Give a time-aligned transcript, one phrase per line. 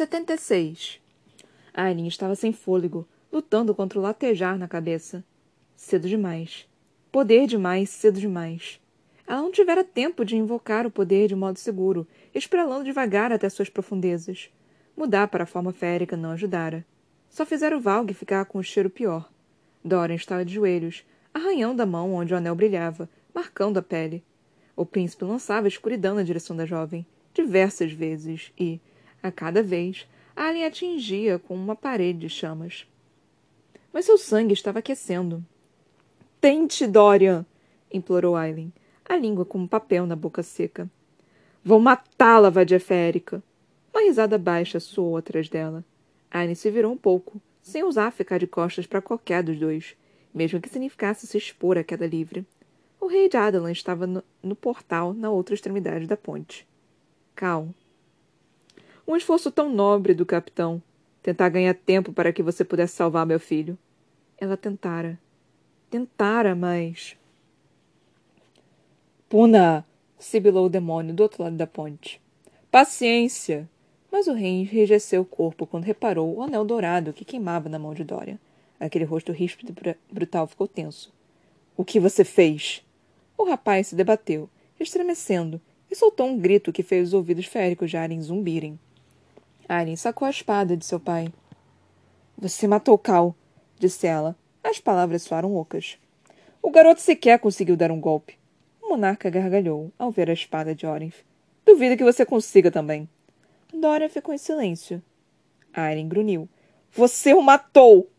[0.00, 0.98] 76.
[1.74, 5.22] Aileen estava sem fôlego, lutando contra o latejar na cabeça.
[5.76, 6.66] Cedo demais.
[7.12, 8.80] Poder demais, cedo demais.
[9.26, 13.68] Ela não tivera tempo de invocar o poder de modo seguro, esprelando devagar até suas
[13.68, 14.50] profundezas.
[14.96, 16.82] Mudar para a forma férica não ajudara.
[17.28, 19.30] Só fizera o Valg ficar com o cheiro pior.
[19.84, 21.04] Dorian estava de joelhos,
[21.34, 24.24] arranhando a mão onde o anel brilhava, marcando a pele.
[24.74, 27.04] O príncipe lançava escuridão na direção da jovem,
[27.34, 28.80] diversas vezes, e,
[29.22, 32.86] a cada vez, Alien atingia com uma parede de chamas.
[33.92, 35.44] Mas seu sangue estava aquecendo.
[36.40, 37.44] Tente, Dorian!
[37.92, 38.72] implorou Aileen,
[39.04, 40.88] a língua como papel na boca seca.
[41.64, 43.42] Vou matá-la, vadia férica!
[43.92, 45.84] Uma risada baixa soou atrás dela.
[46.30, 49.96] Aileen se virou um pouco, sem ousar ficar de costas para qualquer dos dois,
[50.32, 52.46] mesmo que significasse se expor à queda livre.
[53.00, 56.66] O rei de Adalan estava no, no portal na outra extremidade da ponte.
[57.34, 57.68] Cal,
[59.12, 60.82] um esforço tão nobre do capitão.
[61.22, 63.76] Tentar ganhar tempo para que você pudesse salvar meu filho.
[64.38, 65.18] Ela tentara.
[65.90, 67.16] Tentara, mas.
[69.28, 69.84] Puna!
[70.18, 72.20] sibilou o demônio do outro lado da ponte.
[72.70, 73.68] Paciência!
[74.12, 77.94] Mas o rei enrijeceu o corpo quando reparou o anel dourado que queimava na mão
[77.94, 78.40] de Dória.
[78.78, 81.12] Aquele rosto ríspido e brutal ficou tenso.
[81.76, 82.84] O que você fez?
[83.36, 87.96] O rapaz se debateu, estremecendo, e soltou um grito que fez os ouvidos féricos de
[87.96, 88.78] Aren zumbirem.
[89.72, 91.32] Aren sacou a espada de seu pai.
[92.36, 93.36] Você matou Cal,
[93.78, 94.36] disse ela.
[94.64, 95.96] As palavras soaram ocas.
[96.60, 98.36] O garoto sequer conseguiu dar um golpe.
[98.82, 101.20] O monarca gargalhou ao ver a espada de Orenf.
[101.64, 103.08] Duvido que você consiga também.
[103.72, 105.00] Dora ficou em silêncio.
[105.72, 106.48] Aren grunhiu.
[106.90, 108.10] Você o matou!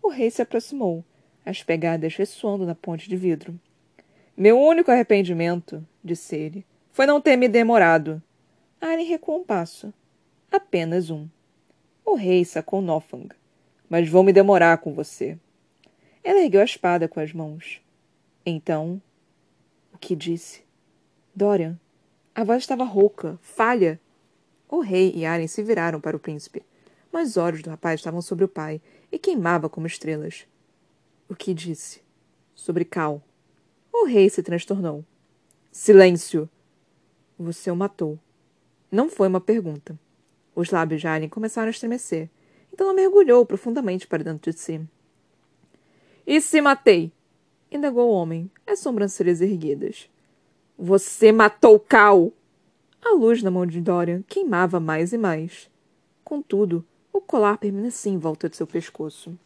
[0.00, 1.04] O rei se aproximou,
[1.44, 3.58] as pegadas ressoando na ponte de vidro.
[4.36, 8.22] Meu único arrependimento, disse ele, foi não ter me demorado.
[8.80, 9.92] Aren recuou um passo.
[10.50, 11.28] Apenas um.
[12.04, 13.28] O rei sacou Nofang.
[13.88, 15.38] Mas vou me demorar com você.
[16.22, 17.80] Ela ergueu a espada com as mãos.
[18.44, 19.00] Então,
[19.92, 20.62] o que disse?
[21.34, 21.78] Dorian.
[22.34, 24.00] A voz estava rouca, falha.
[24.68, 26.62] O rei e Aren se viraram para o príncipe,
[27.12, 30.46] mas os olhos do rapaz estavam sobre o pai e queimava como estrelas.
[31.28, 32.02] O que disse?
[32.54, 33.22] Sobre Cal.
[33.92, 35.04] O rei se transtornou.
[35.72, 36.48] Silêncio!
[37.38, 38.18] Você o matou.
[38.90, 39.98] Não foi uma pergunta.
[40.56, 42.30] Os lábios de Alien começaram a estremecer.
[42.72, 44.80] Então ela mergulhou profundamente para dentro de si.
[46.26, 47.12] E se matei?
[47.70, 50.08] indagou o homem, as sobrancelhas erguidas.
[50.78, 52.32] Você matou Cal!
[53.04, 55.70] A luz na mão de Dorian queimava mais e mais.
[56.24, 59.38] Contudo, o colar permanecia em volta de seu pescoço.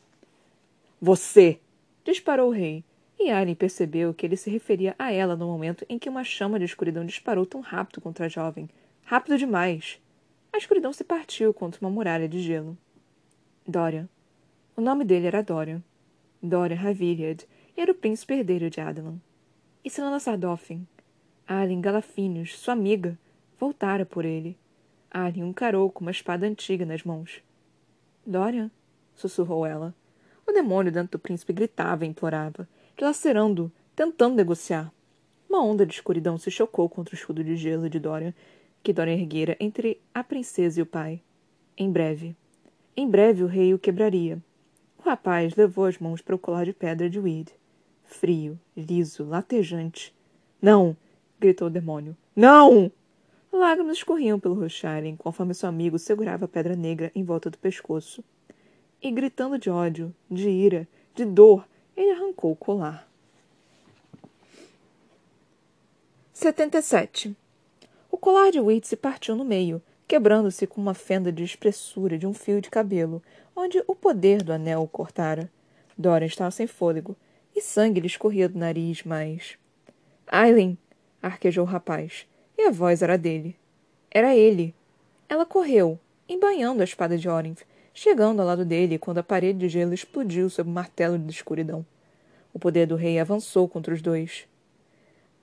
[1.01, 1.59] Você!
[2.05, 2.85] disparou o rei,
[3.19, 6.59] e Alien percebeu que ele se referia a ela no momento em que uma chama
[6.59, 8.69] de escuridão disparou tão rápido contra a jovem.
[9.05, 10.01] Rápido demais.
[10.53, 12.77] A escuridão se partiu contra uma muralha de gelo.
[13.67, 14.09] Dorian.
[14.77, 15.45] O nome dele era.
[16.43, 17.47] Dorian Haviliad
[17.77, 19.21] e era o príncipe herdeiro de Adelan.
[19.85, 20.87] E Selena Sardofin.
[21.47, 23.19] Alien Galafinius, sua amiga,
[23.59, 24.57] voltara por ele.
[25.11, 27.43] Alien encarou com uma espada antiga nas mãos.
[28.27, 28.71] Dorian?
[29.15, 29.95] sussurrou ela.
[30.47, 34.93] O demônio dentro do príncipe gritava e implorava, dilacerando-o, tentando negociar.
[35.49, 38.35] Uma onda de escuridão se chocou contra o escudo de gelo de Dorian
[38.83, 41.21] que Dona erguera entre a princesa e o pai.
[41.77, 42.37] Em breve.
[42.97, 44.39] Em breve o rei o quebraria.
[44.99, 47.49] O rapaz levou as mãos para o colar de pedra de Weed.
[48.05, 50.15] Frio, liso, latejante.
[50.61, 50.97] Não!
[51.39, 52.17] gritou o demônio.
[52.35, 52.91] Não!
[53.53, 54.87] Lágrimas escorriam pelo rosto
[55.19, 58.23] conforme seu amigo segurava a pedra negra em volta do pescoço.
[59.03, 61.67] E gritando de ódio, de ira, de dor,
[61.97, 63.09] ele arrancou o colar.
[66.33, 67.37] 77
[68.21, 72.35] colar de Whit se partiu no meio, quebrando-se com uma fenda de espessura de um
[72.35, 73.23] fio de cabelo,
[73.57, 75.51] onde o poder do anel o cortara.
[75.97, 77.17] Dora estava sem fôlego,
[77.57, 79.57] e sangue lhe escorria do nariz, mas...
[80.27, 80.77] Aileen!
[81.23, 82.27] arquejou o rapaz,
[82.57, 83.57] e a voz era dele.
[84.11, 84.75] Era ele.
[85.29, 85.99] Ela correu,
[86.29, 87.63] embanhando a espada de Orinth,
[87.95, 91.85] chegando ao lado dele quando a parede de gelo explodiu sob o martelo de escuridão.
[92.53, 94.47] O poder do rei avançou contra os dois.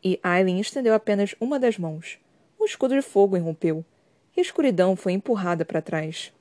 [0.03, 2.19] E Aileen estendeu apenas uma das mãos
[2.67, 3.83] escudo de fogo irrompeu,
[4.35, 6.31] e a escuridão foi empurrada para trás.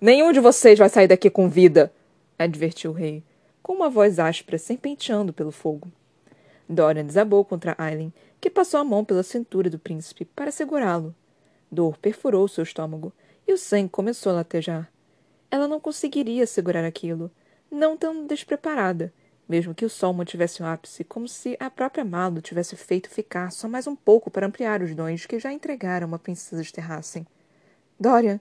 [0.00, 1.92] Nenhum de vocês vai sair daqui com vida,
[2.38, 3.22] advertiu o rei,
[3.62, 5.90] com uma voz áspera serpenteando pelo fogo.
[6.68, 11.14] Dorian desabou contra Aileen, que passou a mão pela cintura do príncipe para segurá-lo.
[11.70, 13.12] Dor perfurou seu estômago
[13.46, 14.90] e o sangue começou a latejar.
[15.50, 17.30] Ela não conseguiria segurar aquilo,
[17.70, 19.12] não tão despreparada,
[19.48, 23.50] mesmo que o sol mantivesse o ápice, como se a própria Malo tivesse feito ficar
[23.50, 27.26] só mais um pouco para ampliar os dons que já entregaram uma princesa de Terrassen.
[27.98, 28.40] Dorian!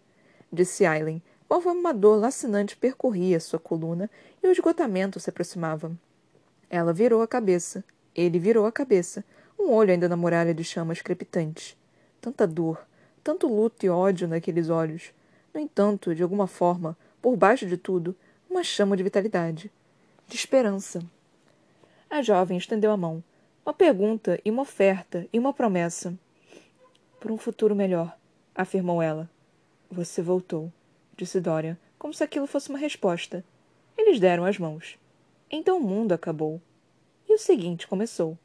[0.51, 1.21] disse Aileen,
[1.53, 4.09] conforme uma dor lacinante percorria sua coluna
[4.41, 5.91] e o esgotamento se aproximava.
[6.67, 7.83] Ela virou a cabeça.
[8.15, 9.23] Ele virou a cabeça,
[9.59, 11.77] um olho ainda na muralha de chamas crepitantes.
[12.19, 12.83] Tanta dor,
[13.23, 15.13] tanto luto e ódio naqueles olhos.
[15.53, 18.15] No entanto, de alguma forma, por baixo de tudo,
[18.49, 19.71] uma chama de vitalidade,
[20.27, 21.01] de esperança.
[22.09, 23.23] A jovem estendeu a mão.
[23.65, 26.17] Uma pergunta e uma oferta e uma promessa.
[27.19, 28.17] Por um futuro melhor,
[28.53, 29.29] afirmou ela.
[29.89, 30.71] Você voltou,
[31.15, 33.43] disse Dorian, como se aquilo fosse uma resposta.
[33.97, 34.97] Eles deram as mãos.
[35.49, 36.61] Então o mundo acabou.
[37.27, 38.37] E o seguinte começou.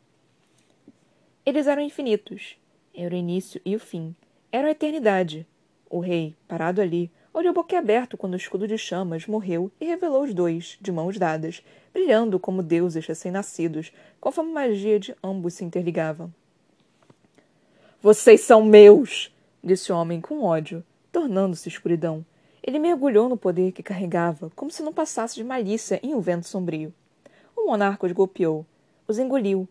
[1.45, 2.57] Eles eram infinitos.
[2.95, 4.15] Era o início e o fim.
[4.53, 5.47] Era a eternidade.
[5.91, 10.35] O rei, parado ali, olhou boquiaberto quando o escudo de chamas morreu e revelou os
[10.35, 11.62] dois, de mãos dadas,
[11.93, 16.29] brilhando como deuses recém-nascidos, conforme a magia de ambos se interligava.
[18.02, 19.32] Vocês são meus!
[19.62, 20.82] disse o homem com ódio,
[21.12, 22.26] tornando-se escuridão.
[22.61, 26.49] Ele mergulhou no poder que carregava, como se não passasse de malícia em um vento
[26.49, 26.93] sombrio.
[27.56, 28.67] O monarca os golpeou,
[29.06, 29.69] os engoliu.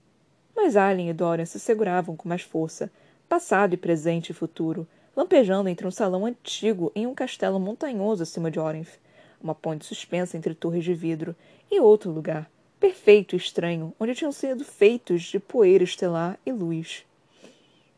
[0.56, 2.90] Mas Alien e Dorian se seguravam com mais força,
[3.28, 4.88] passado e presente e futuro,
[5.18, 8.98] lampejando entre um salão antigo em um castelo montanhoso acima de Orenf,
[9.42, 11.36] uma ponte suspensa entre torres de vidro,
[11.72, 12.48] e outro lugar,
[12.80, 17.04] perfeito e estranho, onde tinham sido feitos de poeira estelar e luz.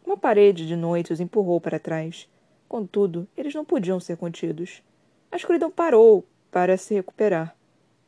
[0.06, 2.28] Uma parede de noite os empurrou para trás.
[2.70, 4.82] Contudo, eles não podiam ser contidos.
[5.30, 7.54] A escuridão parou para se recuperar,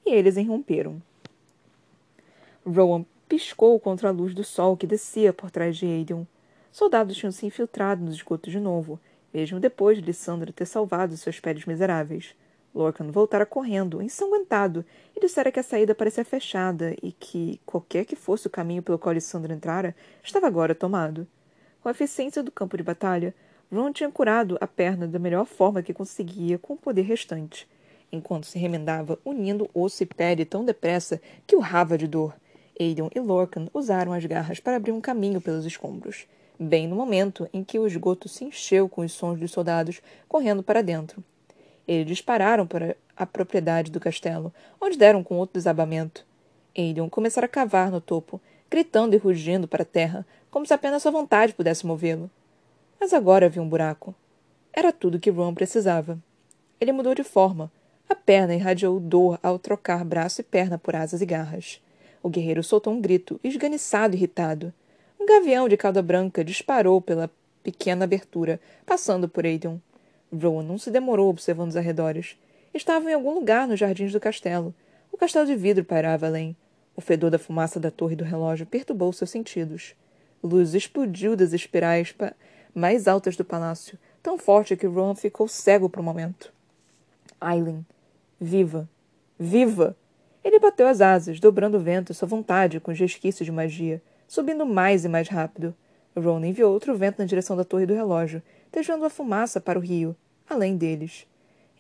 [0.06, 1.02] e eles irromperam.
[2.66, 6.26] Rowan piscou contra a luz do sol que descia por trás de Aiden.
[6.72, 8.98] Soldados tinham se infiltrado nos esgotos de novo,
[9.34, 12.34] mesmo depois de Lissandra ter salvado seus pés miseráveis.
[12.74, 18.16] Lorcan voltara correndo, ensanguentado, e dissera que a saída parecia fechada e que, qualquer que
[18.16, 21.28] fosse o caminho pelo qual Lissandra entrara, estava agora tomado.
[21.82, 23.36] Com a eficiência do campo de batalha,
[23.70, 27.68] Ron tinha curado a perna da melhor forma que conseguia com o poder restante,
[28.10, 32.34] enquanto se remendava, unindo osso e pele tão depressa que urrava de dor.
[32.80, 36.26] Aiden e Lorcan usaram as garras para abrir um caminho pelos escombros
[36.62, 40.62] bem no momento em que o esgoto se encheu com os sons dos soldados correndo
[40.62, 41.24] para dentro.
[41.88, 46.26] Eles dispararam para a propriedade do castelo, onde deram com outro desabamento.
[46.78, 51.02] Aiden começara a cavar no topo, gritando e rugindo para a terra, como se apenas
[51.02, 52.30] sua vontade pudesse movê-lo.
[53.00, 54.14] Mas agora havia um buraco.
[54.72, 56.18] Era tudo que Ron precisava.
[56.80, 57.72] Ele mudou de forma.
[58.08, 61.82] A perna irradiou dor ao trocar braço e perna por asas e garras.
[62.22, 64.72] O guerreiro soltou um grito, esganiçado e irritado.
[65.22, 67.30] Um gavião de cauda branca disparou pela
[67.62, 69.80] pequena abertura, passando por Aiden.
[70.34, 72.36] Rowan não se demorou observando os arredores.
[72.74, 74.74] Estava em algum lugar nos jardins do castelo.
[75.12, 76.56] O castelo de vidro pairava além.
[76.96, 79.94] O fedor da fumaça da torre do relógio perturbou seus sentidos.
[80.44, 82.16] Luz explodiu das espirais
[82.74, 86.52] mais altas do palácio, tão forte que Rowan ficou cego por um momento.
[87.40, 87.86] Aileen.
[88.40, 88.90] Viva!
[89.40, 89.96] Viva!
[90.44, 94.02] Ele bateu as asas, dobrando o vento à sua vontade com os resquícios de magia
[94.32, 95.76] subindo mais e mais rápido.
[96.16, 98.42] Ron enviou outro vento na direção da torre do relógio,
[98.72, 100.16] deixando a fumaça para o rio,
[100.50, 101.28] além deles.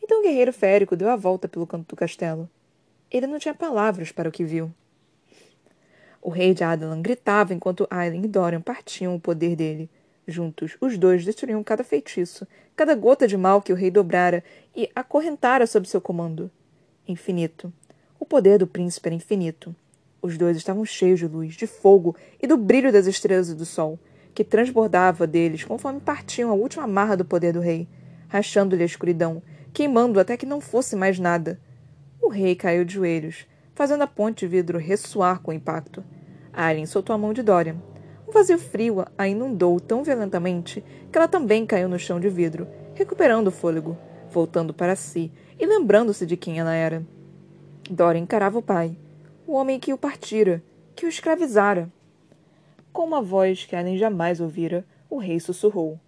[0.03, 2.49] Então o guerreiro férico deu a volta pelo canto do castelo.
[3.09, 4.69] Ele não tinha palavras para o que viu.
[6.21, 9.89] O rei de Adelan gritava enquanto Aileen e Dorian partiam o poder dele.
[10.27, 12.45] Juntos, os dois destruíam cada feitiço,
[12.75, 14.43] cada gota de mal que o rei dobrara
[14.75, 16.51] e acorrentara sob seu comando.
[17.07, 17.71] Infinito.
[18.19, 19.73] O poder do príncipe era infinito.
[20.21, 23.65] Os dois estavam cheios de luz, de fogo e do brilho das estrelas e do
[23.65, 23.99] sol,
[24.35, 27.87] que transbordava deles conforme partiam a última marra do poder do rei,
[28.27, 29.41] rachando-lhe a escuridão,
[29.73, 31.59] queimando até que não fosse mais nada.
[32.21, 36.03] O rei caiu de joelhos, fazendo a ponte de vidro ressoar com o impacto.
[36.53, 37.77] Alien soltou a mão de Dorian.
[38.27, 42.67] Um vazio frio a inundou tão violentamente que ela também caiu no chão de vidro,
[42.93, 43.97] recuperando o fôlego,
[44.29, 47.03] voltando para si e lembrando-se de quem ela era.
[47.89, 48.95] Dorian encarava o pai,
[49.51, 50.63] o homem que o partira,
[50.95, 51.91] que o escravizara.
[52.93, 55.99] Com uma voz que Ellen jamais ouvira, o rei sussurrou: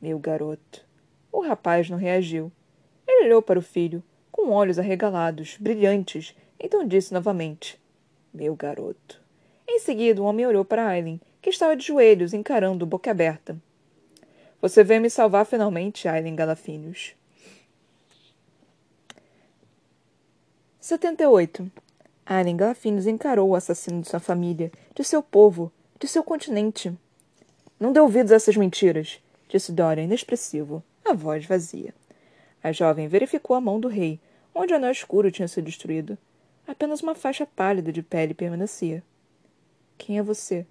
[0.00, 0.86] Meu garoto.
[1.32, 2.52] O rapaz não reagiu.
[3.04, 7.80] Ele olhou para o filho, com olhos arregalados, brilhantes, então disse novamente:
[8.32, 9.20] Meu garoto.
[9.66, 13.60] Em seguida, o homem olhou para Aileen, que estava de joelhos, encarando-o boca aberta.
[14.62, 17.16] Você veio me salvar finalmente, Aileen Galafinius.
[20.78, 21.87] 78.
[22.30, 26.94] Aren Glafinos encarou o assassino de sua família, de seu povo, de seu continente.
[27.80, 29.18] Não dê ouvidos a essas mentiras,
[29.48, 31.94] disse Dorian inexpressivo, a voz vazia.
[32.62, 34.20] A jovem verificou a mão do rei,
[34.54, 36.18] onde o anel escuro tinha sido destruído.
[36.66, 39.02] Apenas uma faixa pálida de pele permanecia.
[39.96, 40.66] Quem é você?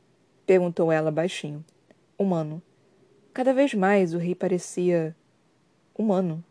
[0.45, 1.65] perguntou ela baixinho.
[2.19, 2.61] Humano.
[3.33, 5.15] Cada vez mais o rei parecia.
[5.97, 6.43] humano.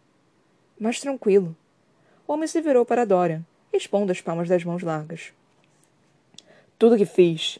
[0.76, 1.56] Mais tranquilo.
[2.26, 3.44] O homem se virou para Dorian,
[3.76, 5.32] expondo as palmas das mãos largas.
[6.78, 7.58] Tudo que fiz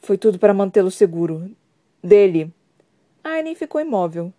[0.00, 1.50] foi tudo para mantê-lo seguro.
[2.02, 2.52] Dele.
[3.22, 4.32] Aileen ficou imóvel.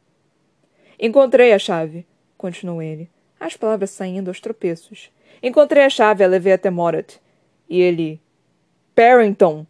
[0.99, 2.05] Encontrei a chave,
[2.37, 5.09] continuou ele, as palavras saindo aos tropeços.
[5.41, 7.17] Encontrei a chave e a levei até Morat.
[7.69, 8.21] E ele.
[8.93, 9.65] Parrington!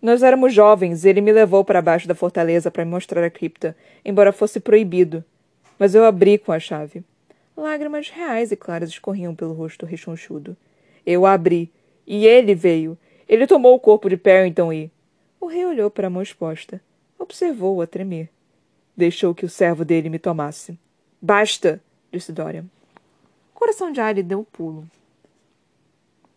[0.00, 3.30] Nós éramos jovens e ele me levou para baixo da fortaleza para me mostrar a
[3.30, 5.24] cripta, embora fosse proibido.
[5.78, 7.02] Mas eu abri com a chave.
[7.56, 10.56] Lágrimas reais e claras escorriam pelo rosto rechonchudo.
[11.06, 11.72] Eu abri.
[12.04, 12.98] E ele veio.
[13.28, 14.90] Ele tomou o corpo de Parrington e.
[15.40, 16.80] O rei olhou para a mão exposta.
[17.18, 18.28] Observou-o a tremer.
[18.96, 20.76] Deixou que o servo dele me tomasse.
[21.22, 21.80] Basta!
[22.10, 22.64] disse Dorian.
[23.54, 24.86] O coração de Ali deu um pulo.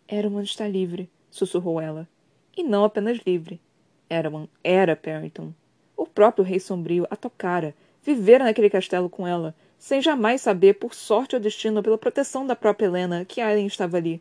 [0.08, 2.08] Eraman está livre, sussurrou ela.
[2.56, 3.60] E não apenas livre.
[4.08, 5.52] Eraman era Parrington.
[5.96, 10.94] O próprio rei sombrio a tocara, vivera naquele castelo com ela, sem jamais saber, por
[10.94, 14.20] sorte ou destino, pela proteção da própria Helena, que Aileen estava ali.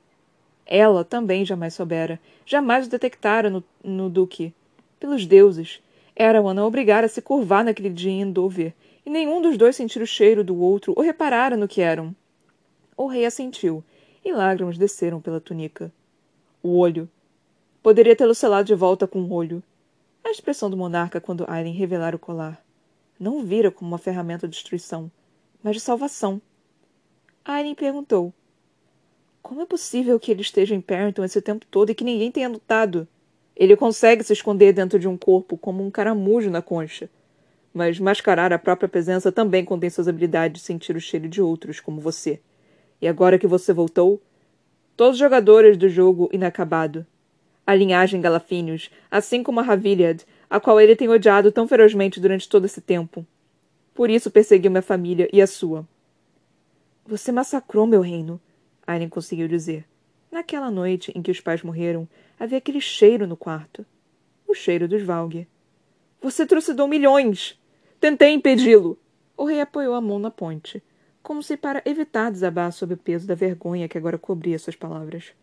[0.71, 4.53] Ela também jamais soubera, jamais o detectara no, no duque.
[4.99, 5.81] Pelos deuses,
[6.15, 9.99] Erawan a obrigara a se curvar naquele dia em Endover, e nenhum dos dois sentir
[9.99, 12.15] o cheiro do outro ou reparara no que eram.
[12.95, 13.83] O rei assentiu,
[14.23, 15.91] e lágrimas desceram pela túnica.
[16.61, 17.09] O olho.
[17.81, 19.63] Poderia tê-lo selado de volta com o olho.
[20.23, 22.63] A expressão do monarca quando Aileen revelara o colar.
[23.19, 25.09] Não vira como uma ferramenta de destruição,
[25.63, 26.39] mas de salvação.
[27.43, 28.31] Aileen perguntou.
[29.49, 32.47] Como é possível que ele esteja em Parrington esse tempo todo e que ninguém tenha
[32.47, 33.07] notado?
[33.55, 37.09] Ele consegue se esconder dentro de um corpo como um caramujo na concha.
[37.73, 41.79] Mas mascarar a própria presença também contém suas habilidades de sentir o cheiro de outros,
[41.79, 42.39] como você.
[43.01, 44.21] E agora que você voltou,
[44.95, 47.03] todos os jogadores do jogo inacabado.
[47.65, 52.47] A linhagem Galafínios, assim como a Raviliad, a qual ele tem odiado tão ferozmente durante
[52.47, 53.25] todo esse tempo.
[53.95, 55.87] Por isso perseguiu minha família e a sua.
[57.07, 58.39] Você massacrou meu reino,
[58.89, 59.85] Aileen conseguiu dizer.
[60.31, 62.07] Naquela noite em que os pais morreram,
[62.39, 63.85] havia aquele cheiro no quarto.
[64.47, 65.47] O cheiro dos Valgue.
[66.19, 67.59] Você trucidou milhões!
[67.99, 68.97] Tentei impedi-lo!
[69.37, 70.81] O rei apoiou a mão na ponte,
[71.21, 75.33] como se para evitar desabar sob o peso da vergonha que agora cobria suas palavras.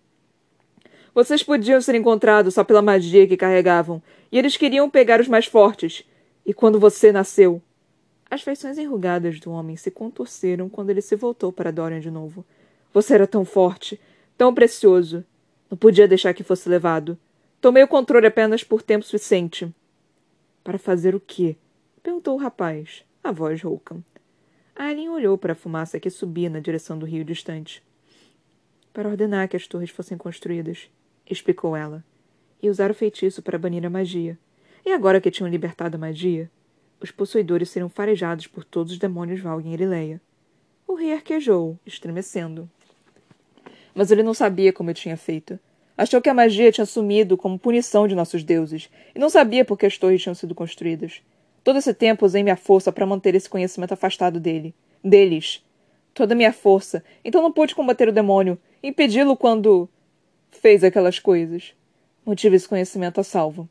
[1.14, 5.46] Vocês podiam ser encontrados só pela magia que carregavam, e eles queriam pegar os mais
[5.46, 6.04] fortes.
[6.44, 7.62] E quando você nasceu.
[8.28, 12.44] As feições enrugadas do homem se contorceram quando ele se voltou para Dorian de novo.
[12.96, 14.00] Você era tão forte,
[14.38, 15.22] tão precioso.
[15.70, 17.18] Não podia deixar que fosse levado.
[17.60, 19.70] Tomei o controle apenas por tempo suficiente.
[20.64, 21.58] Para fazer o quê?
[22.02, 24.02] perguntou o rapaz, a voz rouca.
[24.74, 27.82] Aileen olhou para a fumaça que subia na direção do rio distante.
[28.94, 30.90] Para ordenar que as torres fossem construídas,
[31.28, 32.02] explicou ela,
[32.62, 34.38] e usar o feitiço para banir a magia.
[34.86, 36.50] E agora que tinham libertado a magia,
[36.98, 40.18] os possuidores seriam farejados por todos os demônios Valg em Erileia.
[40.88, 42.70] O rei arquejou, estremecendo.
[43.96, 45.58] Mas ele não sabia como eu tinha feito.
[45.96, 49.78] Achou que a magia tinha sumido como punição de nossos deuses, e não sabia por
[49.78, 51.22] que as torres tinham sido construídas.
[51.64, 54.74] Todo esse tempo usei minha força para manter esse conhecimento afastado dele.
[55.02, 55.64] Deles.
[56.12, 57.02] Toda minha força.
[57.24, 59.88] Então não pude combater o demônio, impedi-lo quando.
[60.50, 61.74] fez aquelas coisas.
[62.24, 63.66] Mantive esse conhecimento a salvo.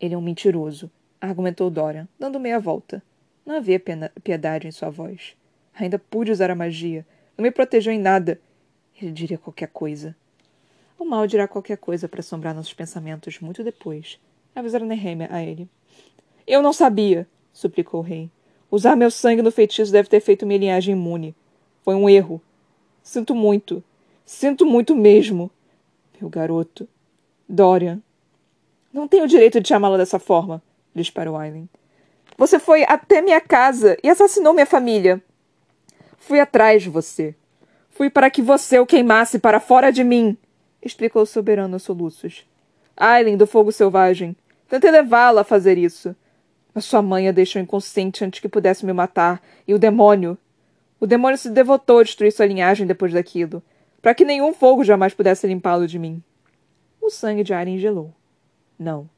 [0.00, 0.90] Ele é um mentiroso,
[1.20, 3.00] argumentou Dorian, dando meia volta.
[3.46, 3.80] Não havia
[4.24, 5.36] piedade em sua voz.
[5.78, 7.06] Ainda pude usar a magia.
[7.36, 8.40] Não me protegeu em nada.
[9.00, 10.16] Ele diria qualquer coisa.
[10.98, 14.18] O mal dirá qualquer coisa para assombrar nossos pensamentos muito depois.
[14.54, 15.68] Avisara Nehemia a ele.
[16.46, 18.30] Eu não sabia, suplicou o rei.
[18.70, 21.34] Usar meu sangue no feitiço deve ter feito minha linhagem imune.
[21.82, 22.42] Foi um erro.
[23.02, 23.82] Sinto muito.
[24.26, 25.50] Sinto muito mesmo.
[26.20, 26.88] Meu garoto.
[27.48, 28.02] Dorian.
[28.92, 30.62] Não tenho o direito de chamá-la dessa forma,
[30.94, 31.68] disparou Aileen.
[32.36, 35.22] Você foi até minha casa e assassinou minha família.
[36.16, 37.34] Fui atrás de você.
[37.98, 40.36] Fui para que você o queimasse para fora de mim,
[40.80, 42.46] explicou o soberano aos soluços.
[42.96, 44.36] Aileen do fogo selvagem.
[44.68, 46.14] Tentei levá-la a fazer isso.
[46.72, 50.38] Mas sua mãe a deixou inconsciente antes que pudesse me matar, e o demônio.
[51.00, 53.60] O demônio se devotou a destruir sua linhagem depois daquilo,
[54.00, 56.22] para que nenhum fogo jamais pudesse limpá-lo de mim.
[57.02, 58.14] O sangue de Aileen gelou.
[58.78, 59.10] Não,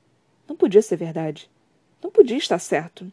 [0.49, 1.51] não podia ser verdade.
[2.03, 3.13] Não podia estar certo.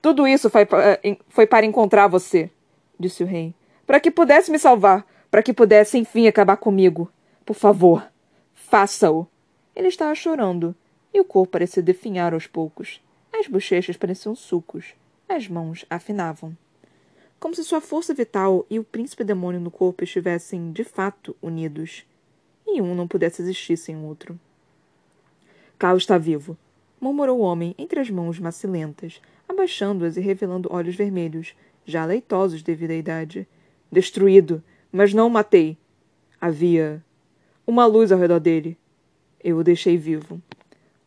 [0.00, 2.50] Tudo isso foi, eh, foi para encontrar você,
[2.98, 3.54] disse o rei
[3.90, 7.10] para que pudesse me salvar, para que pudesse enfim acabar comigo.
[7.44, 8.08] Por favor,
[8.54, 9.26] faça-o.
[9.74, 10.76] Ele estava chorando,
[11.12, 13.02] e o corpo parecia definhar aos poucos.
[13.32, 14.94] As bochechas pareciam sucos.
[15.28, 16.56] As mãos afinavam.
[17.40, 22.06] Como se sua força vital e o príncipe demônio no corpo estivessem, de fato, unidos.
[22.68, 24.38] E um não pudesse existir sem o outro.
[25.76, 26.56] Cal está vivo,
[27.00, 32.92] murmurou o homem entre as mãos macilentas, abaixando-as e revelando olhos vermelhos, já leitosos devido
[32.92, 33.48] à idade
[33.90, 35.76] Destruído, mas não o matei.
[36.40, 37.04] Havia
[37.66, 38.76] uma luz ao redor dele.
[39.42, 40.40] Eu o deixei vivo.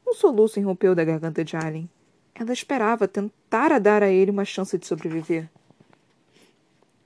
[0.07, 1.89] Um soluço irrompeu da garganta de Alien.
[2.35, 5.49] Ela esperava tentar dar a ele uma chance de sobreviver.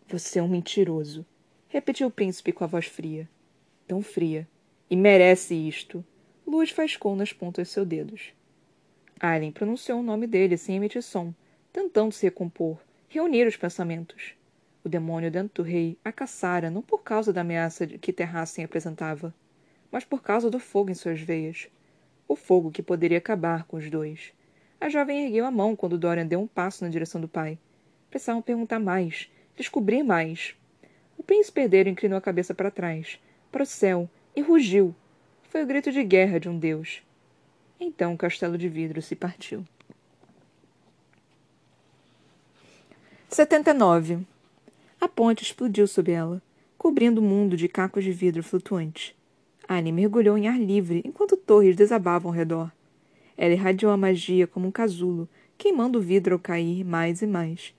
[0.07, 1.25] Você é um mentiroso,
[1.67, 3.27] repetiu o príncipe com a voz fria.
[3.86, 4.48] Tão fria.
[4.89, 6.03] E merece isto.
[6.46, 8.34] Luz faiscou nas pontas de seus dedos.
[9.19, 11.34] Alien pronunciou o nome dele sem emitir som,
[11.74, 12.77] tentando se recompor,
[13.10, 14.37] reunir os pensamentos.
[14.88, 19.36] O demônio dentro do rei a caçara não por causa da ameaça que Terrassen apresentava,
[19.91, 21.67] mas por causa do fogo em suas veias.
[22.25, 24.32] O fogo que poderia acabar com os dois.
[24.79, 27.60] A jovem ergueu a mão quando Dorian deu um passo na direção do pai.
[28.10, 30.56] Precisavam perguntar mais, descobrir mais.
[31.17, 33.20] O príncipe herdeiro inclinou a cabeça para trás,
[33.51, 34.96] para o céu, e rugiu.
[35.50, 37.03] Foi o grito de guerra de um deus.
[37.77, 39.65] Então o castelo de vidro se partiu.
[43.29, 44.25] 79.
[44.99, 46.41] A ponte explodiu sob ela,
[46.77, 49.13] cobrindo o mundo de cacos de vidro flutuantes.
[49.69, 52.71] Anne mergulhou em ar livre enquanto torres desabavam ao redor.
[53.37, 57.75] Ela irradiou a magia como um casulo, queimando o vidro ao cair mais e mais.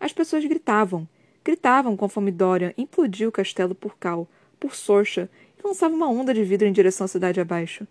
[0.00, 1.06] As pessoas gritavam,
[1.44, 4.26] gritavam conforme Dorian implodiu o castelo por Cal,
[4.58, 7.86] por Sorcha, e lançava uma onda de vidro em direção à cidade abaixo.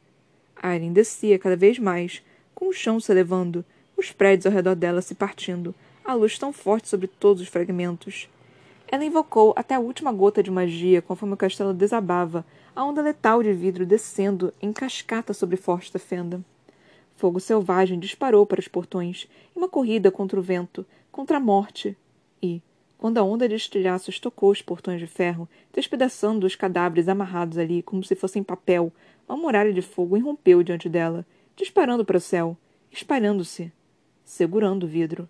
[0.55, 2.23] Aileen descia cada vez mais,
[2.55, 3.63] com o chão se elevando,
[3.95, 8.27] os prédios ao redor dela se partindo, a luz tão forte sobre todos os fragmentos.
[8.91, 12.45] Ela invocou até a última gota de magia conforme o castelo desabava,
[12.75, 16.43] a onda letal de vidro descendo em cascata sobre forte da fenda.
[17.15, 21.95] Fogo selvagem disparou para os portões, em uma corrida contra o vento, contra a morte.
[22.43, 22.62] E,
[22.98, 27.81] quando a onda de estilhaços tocou os portões de ferro, despedaçando os cadáveres amarrados ali
[27.81, 28.91] como se fossem papel,
[29.25, 32.57] uma muralha de fogo irrompeu diante dela, disparando para o céu,
[32.91, 33.71] espalhando-se,
[34.25, 35.29] segurando o vidro.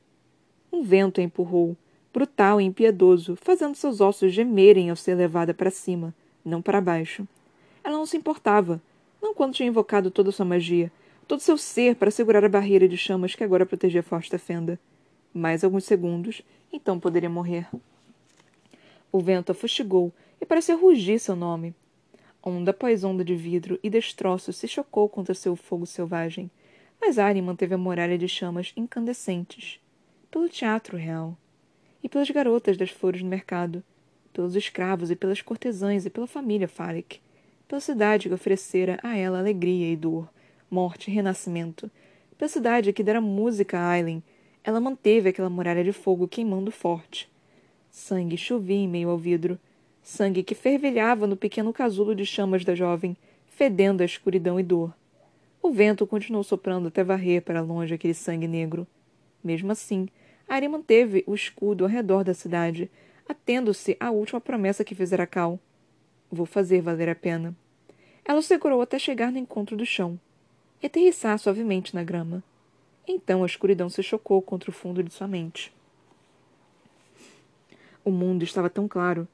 [0.74, 1.78] Um vento a empurrou,
[2.14, 6.14] brutal e impiedoso, fazendo seus ossos gemerem ao ser levada para cima,
[6.44, 7.28] não para baixo.
[7.84, 8.82] Ela não se importava,
[9.22, 10.92] não quando tinha invocado toda sua magia,
[11.28, 14.80] todo seu ser para segurar a barreira de chamas que agora protegia a forte fenda.
[15.34, 16.42] Mais alguns segundos,
[16.74, 17.68] então poderia morrer.
[19.12, 21.74] O vento afustigou e pareceu rugir seu nome.
[22.44, 26.50] Onda após onda de vidro e destroços se chocou contra seu fogo selvagem,
[27.00, 29.80] mas Arya manteve a muralha de chamas incandescentes.
[30.30, 31.38] Pelo teatro real
[32.04, 33.84] e pelas garotas das flores no mercado,
[34.34, 37.20] pelos escravos e pelas cortesãs e pela família Farek,
[37.68, 40.30] pela cidade que oferecera a ela alegria e dor,
[40.70, 41.90] morte e renascimento,
[42.38, 44.24] pela cidade que dera música a Aileen,
[44.64, 47.30] ela manteve aquela muralha de fogo queimando forte.
[47.90, 49.60] Sangue chovia em meio ao vidro,
[50.02, 53.16] sangue que fervilhava no pequeno casulo de chamas da jovem,
[53.48, 54.94] fedendo a escuridão e dor.
[55.62, 58.88] O vento continuou soprando até varrer para longe aquele sangue negro.
[59.44, 60.08] Mesmo assim,
[60.52, 62.92] Ari manteve o escudo ao redor da cidade,
[63.26, 65.58] atendo-se à última promessa que fizera Cal.
[66.30, 67.56] Vou fazer valer a pena.
[68.26, 70.20] Ela o segurou até chegar no encontro do chão
[70.84, 72.44] e aterrissar suavemente na grama.
[73.08, 75.74] Então a escuridão se chocou contra o fundo de sua mente.
[78.04, 79.26] O mundo estava tão claro.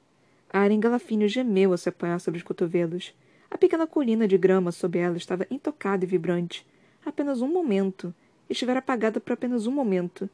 [0.53, 3.11] A Aren Galafínio gemeu a se apoiar sobre os cotovelos.
[3.49, 6.63] A pequena colina de grama sob ela estava intocada e vibrante.
[7.03, 8.13] Apenas um momento.
[8.47, 10.29] Estivera apagada por apenas um momento,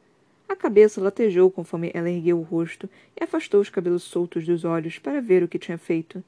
[0.53, 2.89] a cabeça latejou conforme ela ergueu o rosto
[3.19, 6.23] e afastou os cabelos soltos dos olhos para ver o que tinha feito.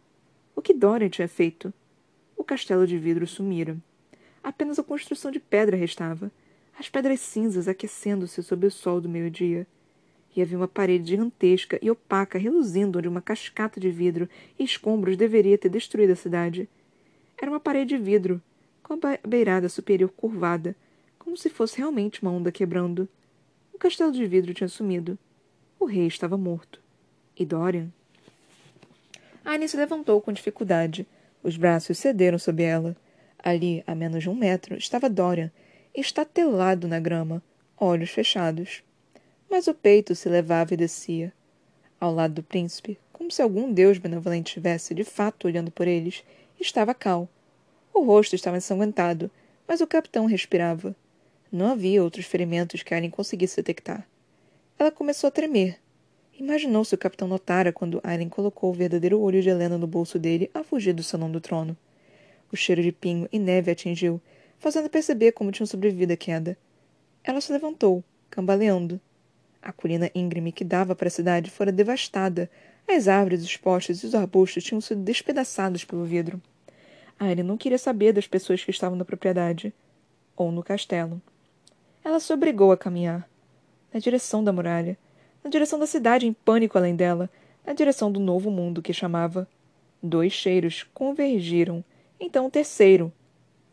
[0.55, 1.73] O que Dorian tinha feito?
[2.35, 3.77] O castelo de vidro sumira.
[4.43, 6.31] Apenas a construção de pedra restava,
[6.77, 9.65] as pedras cinzas aquecendo-se sob o sol do meio-dia.
[10.35, 14.27] E havia uma parede gigantesca e opaca reluzindo onde uma cascata de vidro
[14.59, 16.67] e escombros deveria ter destruído a cidade.
[17.37, 18.41] Era uma parede de vidro,
[18.83, 20.75] com a beirada superior curvada,
[21.19, 23.07] como se fosse realmente uma onda quebrando.
[23.75, 25.19] O castelo de vidro tinha sumido.
[25.77, 26.81] O rei estava morto.
[27.37, 27.91] E Dorian?
[29.43, 31.05] Annie se levantou com dificuldade.
[31.43, 32.95] Os braços cederam sob ela.
[33.37, 35.51] Ali, a menos de um metro, estava Dorian,
[35.93, 37.43] estatelado na grama,
[37.77, 38.81] olhos fechados.
[39.51, 41.33] Mas o peito se levava e descia.
[41.99, 46.23] Ao lado do príncipe, como se algum deus benevolente estivesse de fato olhando por eles,
[46.57, 47.27] estava Cal.
[47.93, 49.29] O rosto estava ensanguentado,
[49.67, 50.95] mas o capitão respirava.
[51.55, 54.05] Não havia outros ferimentos que Aileen conseguisse detectar.
[54.77, 55.79] Ela começou a tremer.
[56.37, 60.19] Imaginou se o capitão notara quando Aileen colocou o verdadeiro olho de Helena no bolso
[60.19, 61.77] dele a fugir do salão do trono.
[62.51, 64.21] O cheiro de pinho e neve atingiu,
[64.59, 66.57] fazendo perceber como tinham sobrevivido à queda.
[67.23, 68.99] Ela se levantou, cambaleando.
[69.61, 72.51] A colina íngreme que dava para a cidade fora devastada.
[72.85, 76.41] As árvores, os postes e os arbustos tinham sido despedaçados pelo vidro.
[77.17, 79.73] Aileen não queria saber das pessoas que estavam na propriedade.
[80.35, 81.21] Ou no castelo.
[82.05, 83.27] Ela se obrigou a caminhar.
[83.91, 84.95] Na direção da muralha.
[85.43, 87.27] Na direção da cidade em pânico além dela.
[87.65, 89.47] na direção do novo mundo que chamava.
[90.03, 91.83] Dois cheiros convergiram,
[92.19, 93.11] então o terceiro.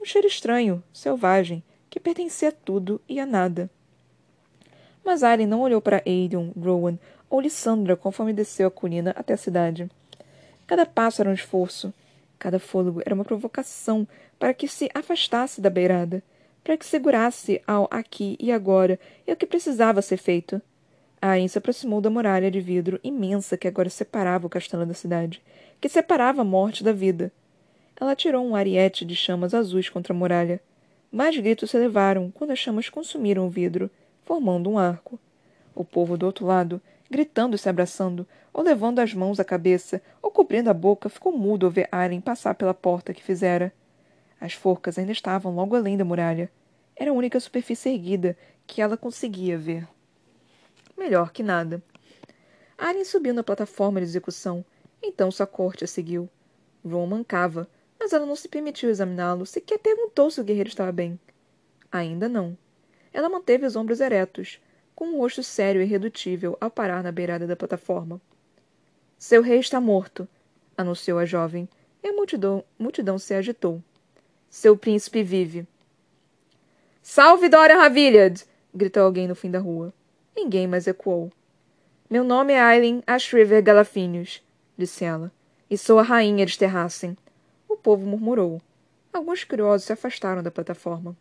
[0.00, 3.68] Um cheiro estranho, selvagem, que pertencia a tudo e a nada.
[5.04, 9.36] Mas Alien não olhou para Aiden, Rowan ou Lissandra conforme desceu a colina até a
[9.36, 9.90] cidade.
[10.66, 11.92] Cada passo era um esforço.
[12.38, 16.22] Cada fôlego era uma provocação para que se afastasse da beirada,
[16.62, 20.60] para que segurasse ao aqui e agora e o que precisava ser feito.
[21.20, 25.42] Aren se aproximou da muralha de vidro imensa que agora separava o castelo da cidade,
[25.80, 27.32] que separava a morte da vida.
[28.00, 30.60] Ela tirou um ariete de chamas azuis contra a muralha.
[31.10, 33.90] Mais gritos se elevaram quando as chamas consumiram o vidro,
[34.24, 35.18] formando um arco.
[35.74, 36.80] O povo do outro lado
[37.12, 41.36] gritando e se abraçando, ou levando as mãos à cabeça, ou cobrindo a boca, ficou
[41.36, 43.72] mudo ao ver Aren passar pela porta que fizera.
[44.42, 46.50] As forcas ainda estavam logo além da muralha.
[46.96, 49.86] Era a única superfície erguida que ela conseguia ver.
[50.98, 51.80] Melhor que nada.
[52.76, 54.64] Aren subiu na plataforma de execução.
[55.00, 56.28] Então sua corte a seguiu.
[56.84, 57.68] Ron mancava,
[58.00, 61.20] mas ela não se permitiu examiná-lo, sequer perguntou se o guerreiro estava bem.
[61.92, 62.58] Ainda não.
[63.12, 64.60] Ela manteve os ombros eretos,
[64.92, 68.20] com um rosto sério e irredutível ao parar na beirada da plataforma.
[69.16, 70.26] Seu rei está morto,
[70.76, 71.68] anunciou a jovem,
[72.02, 73.80] e a multidão, multidão se agitou.
[74.52, 75.66] Seu príncipe vive.
[77.02, 78.42] Salve Dora Ravilhad!
[78.74, 79.94] gritou alguém no fim da rua.
[80.36, 81.32] Ninguém mais ecoou.
[82.08, 84.42] Meu nome é Aileen Ashriver Galafinius,
[84.76, 85.32] disse ela,
[85.70, 87.16] e sou a rainha de Terrassen.
[87.66, 88.60] O povo murmurou.
[89.10, 91.16] Alguns curiosos se afastaram da plataforma.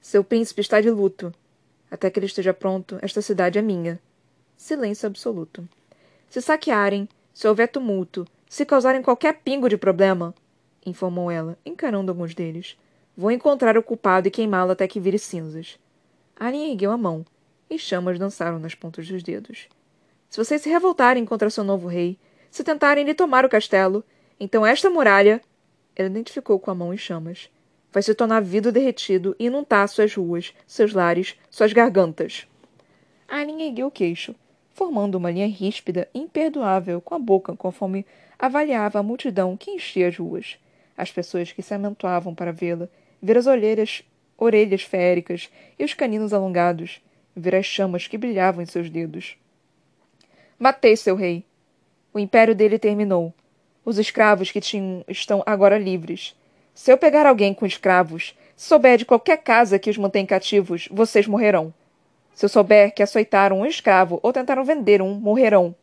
[0.00, 1.32] Seu príncipe está de luto,
[1.88, 4.00] até que ele esteja pronto, esta cidade é minha.
[4.56, 5.68] Silêncio absoluto.
[6.28, 10.34] Se saquearem, se houver tumulto, se causarem qualquer pingo de problema,
[10.84, 12.78] informou ela, encarando alguns deles,
[13.16, 15.78] vou encontrar o culpado e queimá-lo até que vire cinzas.
[16.38, 17.24] Alien ergueu a mão,
[17.68, 19.68] e chamas dançaram nas pontas dos dedos.
[20.28, 22.18] Se vocês se revoltarem contra seu novo rei,
[22.50, 24.04] se tentarem lhe tomar o castelo,
[24.38, 25.40] então esta muralha.
[25.94, 27.50] Ela identificou com a mão em chamas
[27.92, 32.46] vai se tornar vidro derretido e inundar suas ruas, seus lares, suas gargantas.
[33.28, 34.34] Aileen ergueu o queixo,
[34.72, 38.06] formando uma linha ríspida e imperdoável com a boca conforme
[38.38, 40.58] avaliava a multidão que enchia as ruas.
[41.00, 42.86] As pessoas que se amontoavam para vê-la,
[43.22, 44.02] ver as olheiras,
[44.36, 47.00] orelhas féricas e os caninos alongados,
[47.34, 49.38] ver as chamas que brilhavam em seus dedos.
[50.58, 51.42] Matei seu rei.
[52.12, 53.32] O império dele terminou.
[53.82, 56.36] Os escravos que tinham estão agora livres.
[56.74, 60.86] Se eu pegar alguém com escravos, se souber de qualquer casa que os mantém cativos,
[60.90, 61.72] vocês morrerão.
[62.34, 65.74] Se eu souber que açoitaram um escravo ou tentaram vender um, morrerão.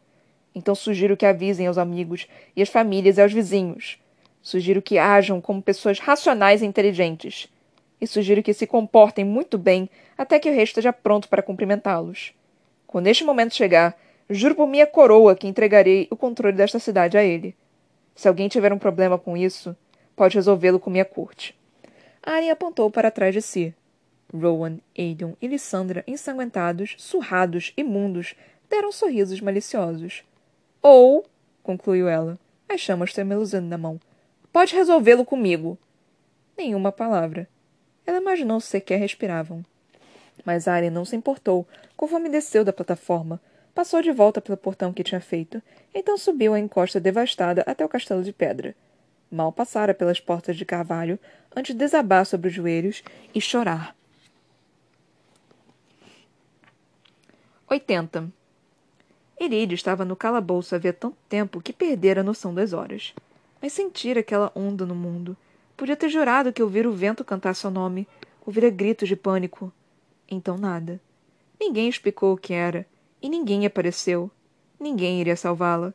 [0.54, 3.98] Então sugiro que avisem aos amigos e às famílias e aos vizinhos.
[4.42, 7.48] Sugiro que ajam como pessoas racionais e inteligentes.
[8.00, 12.34] E sugiro que se comportem muito bem até que o rei esteja pronto para cumprimentá-los.
[12.86, 13.98] Quando este momento chegar,
[14.30, 17.56] juro por minha coroa que entregarei o controle desta cidade a ele.
[18.16, 19.76] Se alguém tiver um problema com isso,
[20.18, 21.56] Pode resolvê-lo com minha corte.
[22.24, 23.72] Arya apontou para trás de si.
[24.34, 28.34] Rowan, Aidon e Lissandra, ensanguentados, surrados, imundos,
[28.68, 30.24] deram sorrisos maliciosos.
[30.82, 31.24] Ou,
[31.62, 34.00] concluiu ela, as chamas tremeluzando na mão,
[34.58, 35.78] pode resolvê-lo comigo.
[36.58, 37.48] Nenhuma palavra.
[38.08, 39.64] Ela imaginou se sequer respiravam.
[40.44, 43.40] Mas Arya não se importou, conforme desceu da plataforma,
[43.76, 45.62] passou de volta pelo portão que tinha feito,
[45.94, 48.74] então subiu a encosta devastada até o castelo de pedra.
[49.30, 51.20] Mal passara pelas portas de carvalho
[51.56, 53.04] antes de desabar sobre os joelhos
[53.36, 53.96] e chorar.
[57.70, 58.28] 80.
[59.40, 63.14] Iride estava no calabouço havia tanto tempo que perdera a noção das horas.
[63.62, 65.36] Mas sentira aquela onda no mundo.
[65.76, 68.08] Podia ter jurado que ouvira o vento cantar seu nome,
[68.46, 69.72] ouvira gritos de pânico.
[70.30, 71.00] Então nada.
[71.60, 72.86] Ninguém explicou o que era,
[73.22, 74.30] e ninguém apareceu.
[74.80, 75.94] Ninguém iria salvá-la.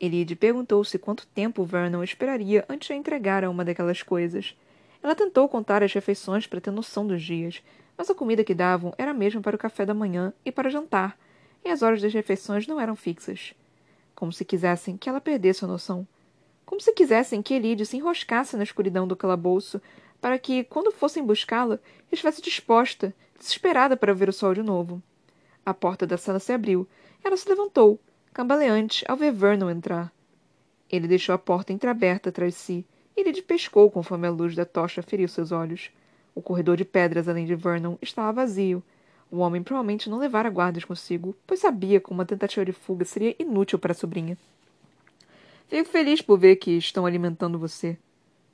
[0.00, 4.56] Elide perguntou-se quanto tempo Vernon esperaria antes de entregar a uma daquelas coisas.
[5.02, 7.62] Ela tentou contar as refeições para ter noção dos dias,
[7.96, 10.70] mas a comida que davam era a mesma para o café da manhã e para
[10.70, 11.18] jantar,
[11.64, 13.54] e as horas das refeições não eram fixas.
[14.14, 16.06] Como se quisessem que ela perdesse a noção.
[16.66, 19.80] Como se quisessem que Elide se enroscasse na escuridão do calabouço,
[20.20, 21.78] para que, quando fossem buscá-la,
[22.10, 25.02] estivesse disposta, desesperada para ver o sol de novo.
[25.66, 26.86] A porta da sala se abriu.
[27.22, 27.98] Ela se levantou,
[28.32, 30.12] cambaleante ao ver Vernon entrar.
[30.90, 34.64] Ele deixou a porta entreaberta atrás de si e lhe pescou conforme a luz da
[34.64, 35.90] tocha feriu seus olhos.
[36.34, 38.82] O corredor de pedras além de Vernon estava vazio.
[39.30, 43.34] O homem provavelmente não levara guardas consigo, pois sabia que uma tentativa de fuga seria
[43.38, 44.36] inútil para a sobrinha.
[45.68, 47.96] Fico feliz por ver que estão alimentando você.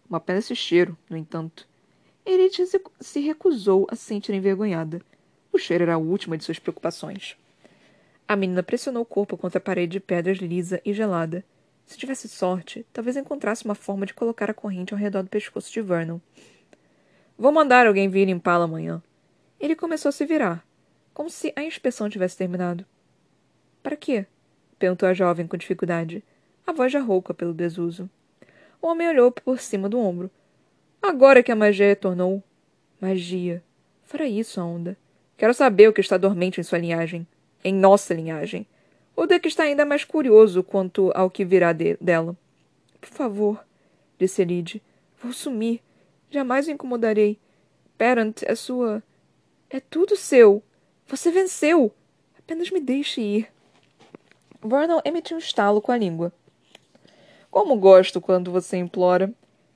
[0.08, 1.68] Uma pena esse cheiro, no entanto.
[2.24, 2.62] Erite
[3.00, 5.00] se recusou a se sentir envergonhada.
[5.52, 7.36] O cheiro era a última de suas preocupações.
[8.28, 11.44] A menina pressionou o corpo contra a parede de pedras lisa e gelada.
[11.84, 15.72] Se tivesse sorte, talvez encontrasse uma forma de colocar a corrente ao redor do pescoço
[15.72, 16.20] de Vernon.
[17.36, 19.02] Vou mandar alguém vir limpá-la amanhã.
[19.58, 20.64] Ele começou a se virar,
[21.12, 22.86] como se a inspeção tivesse terminado.
[23.82, 24.26] Para quê?
[24.78, 26.22] perguntou a jovem com dificuldade,
[26.66, 28.08] a voz já rouca pelo desuso.
[28.80, 30.30] O homem olhou por cima do ombro.
[31.02, 32.42] Agora que a magia retornou.
[33.00, 33.62] Magia.
[34.04, 34.96] Fora isso a onda.
[35.36, 37.26] Quero saber o que está dormente em sua linhagem.
[37.64, 38.66] Em nossa linhagem.
[39.16, 42.36] O Duque está ainda mais curioso quanto ao que virá de dela.
[43.00, 43.64] Por favor,
[44.18, 44.82] disse Elide.
[45.22, 45.80] Vou sumir.
[46.30, 47.38] Jamais o incomodarei.
[47.98, 49.02] Parent é sua.
[49.68, 50.62] É tudo seu.
[51.06, 51.92] Você venceu.
[52.38, 53.48] Apenas me deixe ir.
[54.62, 56.32] Vernon emitiu um estalo com a língua.
[57.50, 59.32] Como gosto quando você implora.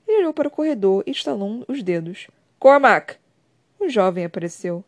[0.07, 2.27] Ele olhou para o corredor e estalou os dedos.
[2.57, 3.17] Cormac!
[3.79, 4.83] O jovem apareceu.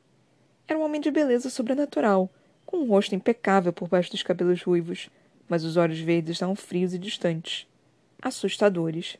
[0.68, 2.30] Era um homem de beleza sobrenatural,
[2.66, 5.10] com um rosto impecável por baixo dos cabelos ruivos,
[5.48, 7.68] mas os olhos verdes estavam frios e distantes.
[8.22, 9.18] Assustadores.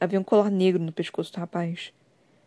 [0.00, 1.92] Havia um colar negro no pescoço do rapaz.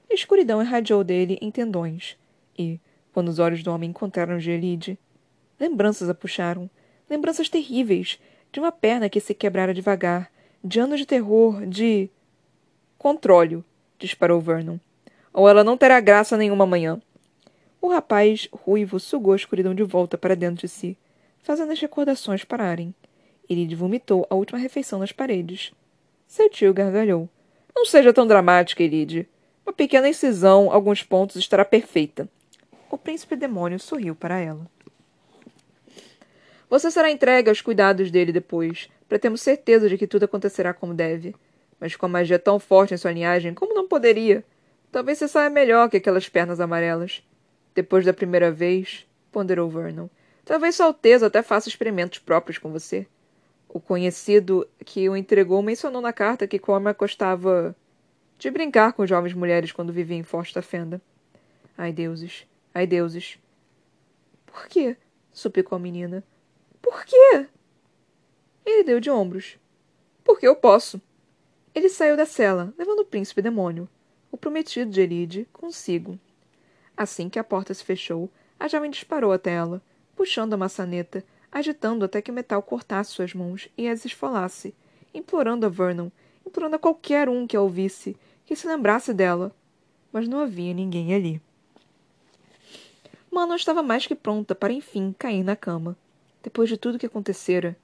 [0.09, 2.17] A escuridão irradiou dele em tendões,
[2.57, 2.79] e,
[3.13, 4.97] quando os olhos do homem encontraram Gelide,
[5.59, 6.69] lembranças a puxaram,
[7.09, 8.19] lembranças terríveis,
[8.51, 10.31] de uma perna que se quebrara devagar,
[10.63, 12.09] de anos de terror, de.
[12.97, 13.63] Controle,
[13.97, 14.77] disparou Vernon.
[15.33, 17.01] Ou ela não terá graça nenhuma amanhã.
[17.81, 20.97] O rapaz ruivo sugou a escuridão de volta para dentro de si,
[21.41, 22.93] fazendo as recordações pararem.
[23.49, 25.71] Ele vomitou a última refeição nas paredes.
[26.27, 27.29] Seu tio gargalhou.
[27.73, 29.27] Não seja tão dramática, Elide.
[29.65, 32.27] Uma pequena incisão, alguns pontos, estará perfeita.
[32.91, 34.67] O príncipe demônio sorriu para ela.
[36.69, 40.93] Você será entregue aos cuidados dele depois, para termos certeza de que tudo acontecerá como
[40.93, 41.35] deve.
[41.79, 44.45] Mas com a magia tão forte em sua linhagem, como não poderia?
[44.91, 47.23] Talvez você saia melhor que aquelas pernas amarelas.
[47.73, 50.07] Depois da primeira vez, ponderou Vernon,
[50.43, 53.07] talvez Sua Alteza até faça experimentos próprios com você.
[53.67, 57.75] O conhecido que o entregou mencionou na carta que Cormac gostava
[58.37, 61.01] de brincar com jovens mulheres quando vivia em Forte Fenda.
[61.77, 63.39] Ai, deuses, ai, deuses.
[64.45, 64.97] Por quê?
[65.31, 66.23] suplicou a menina.
[66.81, 67.47] Por quê?
[68.69, 69.57] Ele deu de ombros.
[70.23, 71.01] Porque eu posso.
[71.73, 73.89] Ele saiu da cela, levando o príncipe demônio,
[74.31, 76.19] o prometido de Elide, consigo.
[76.95, 78.29] Assim que a porta se fechou,
[78.59, 79.81] a jovem disparou até ela,
[80.15, 84.75] puxando a maçaneta, agitando até que o metal cortasse suas mãos e as esfolasse,
[85.13, 86.09] implorando a Vernon,
[86.45, 89.51] implorando a qualquer um que a ouvisse, que se lembrasse dela.
[90.13, 91.41] Mas não havia ninguém ali.
[93.31, 95.97] Manon estava mais que pronta para enfim cair na cama.
[96.43, 97.75] Depois de tudo que acontecera,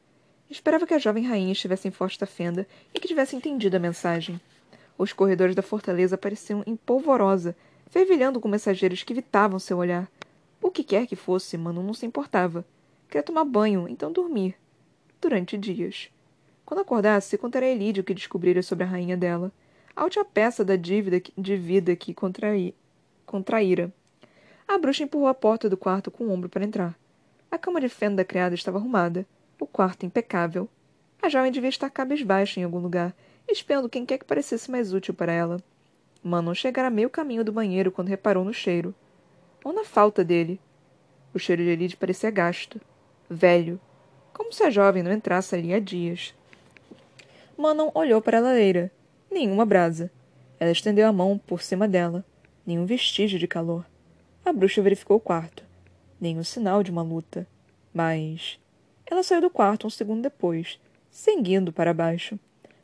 [0.50, 4.40] esperava que a jovem rainha estivesse em forte fenda e que tivesse entendido a mensagem.
[4.98, 7.56] Os corredores da fortaleza pareciam em polvorosa
[7.96, 10.10] fervilhando com mensageiros que evitavam seu olhar.
[10.62, 12.66] O que quer que fosse, Mano não se importava.
[13.08, 14.56] Queria tomar banho, então dormir.
[15.22, 16.10] Durante dias.
[16.66, 19.52] Quando acordasse, contaria a Elide o que descobrira sobre a rainha dela.
[19.96, 22.76] A última peça da dívida de vida que contraí,
[23.26, 23.94] contraíra.
[24.68, 26.98] A bruxa empurrou a porta do quarto com o ombro para entrar.
[27.50, 29.26] A cama de feno da criada estava arrumada,
[29.60, 30.70] o quarto impecável.
[31.22, 33.16] A jovem devia estar cabisbaixa em algum lugar,
[33.48, 35.62] espiando quem quer que parecesse mais útil para ela.
[36.24, 38.94] Manon chegara meio caminho do banheiro quando reparou no cheiro.
[39.64, 40.60] Ou na falta dele.
[41.34, 42.80] O cheiro de Elide parecia gasto,
[43.30, 43.80] velho,
[44.34, 46.34] como se a jovem não entrasse ali há dias.
[47.58, 48.92] Manon olhou para a lareira.
[49.32, 50.12] Nenhuma brasa.
[50.60, 52.24] Ela estendeu a mão por cima dela.
[52.66, 53.86] Nenhum vestígio de calor.
[54.44, 55.64] A bruxa verificou o quarto.
[56.20, 57.48] Nenhum sinal de uma luta.
[57.94, 58.60] Mas.
[59.06, 62.40] Ela saiu do quarto um segundo depois, seguindo para baixo.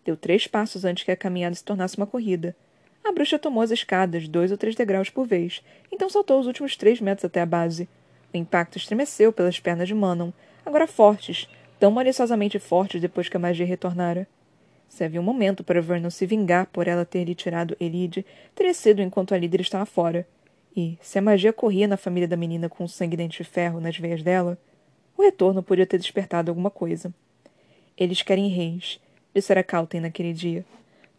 [0.06, 2.56] Deu três passos antes que a caminhada se tornasse uma corrida
[3.04, 6.76] a bruxa tomou as escadas, dois ou três degraus por vez, então saltou os últimos
[6.76, 7.90] três metros até a base.
[8.34, 10.32] O impacto estremeceu pelas pernas de Manon,
[10.66, 14.28] agora fortes, tão maliciosamente fortes depois que a magia retornara.
[14.88, 18.74] Se havia um momento para Vernon se vingar por ela ter lhe tirado Elide, teria
[18.74, 20.28] sido enquanto a líder estava fora.
[20.76, 23.98] E, se a magia corria na família da menina com sangue dente de ferro nas
[23.98, 24.58] veias dela,
[25.22, 27.14] o retorno podia ter despertado alguma coisa.
[27.96, 29.00] Eles querem reis,
[29.34, 30.66] dissera Calten naquele dia.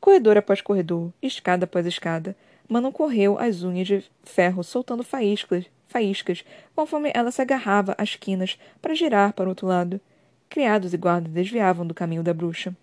[0.01, 2.37] Corredor após corredor, escada após escada,
[2.69, 8.59] Manon correu as unhas de ferro soltando faíscas, faíscas conforme ela se agarrava às quinas
[8.81, 10.01] para girar para o outro lado.
[10.49, 12.77] Criados e guardas desviavam do caminho da bruxa.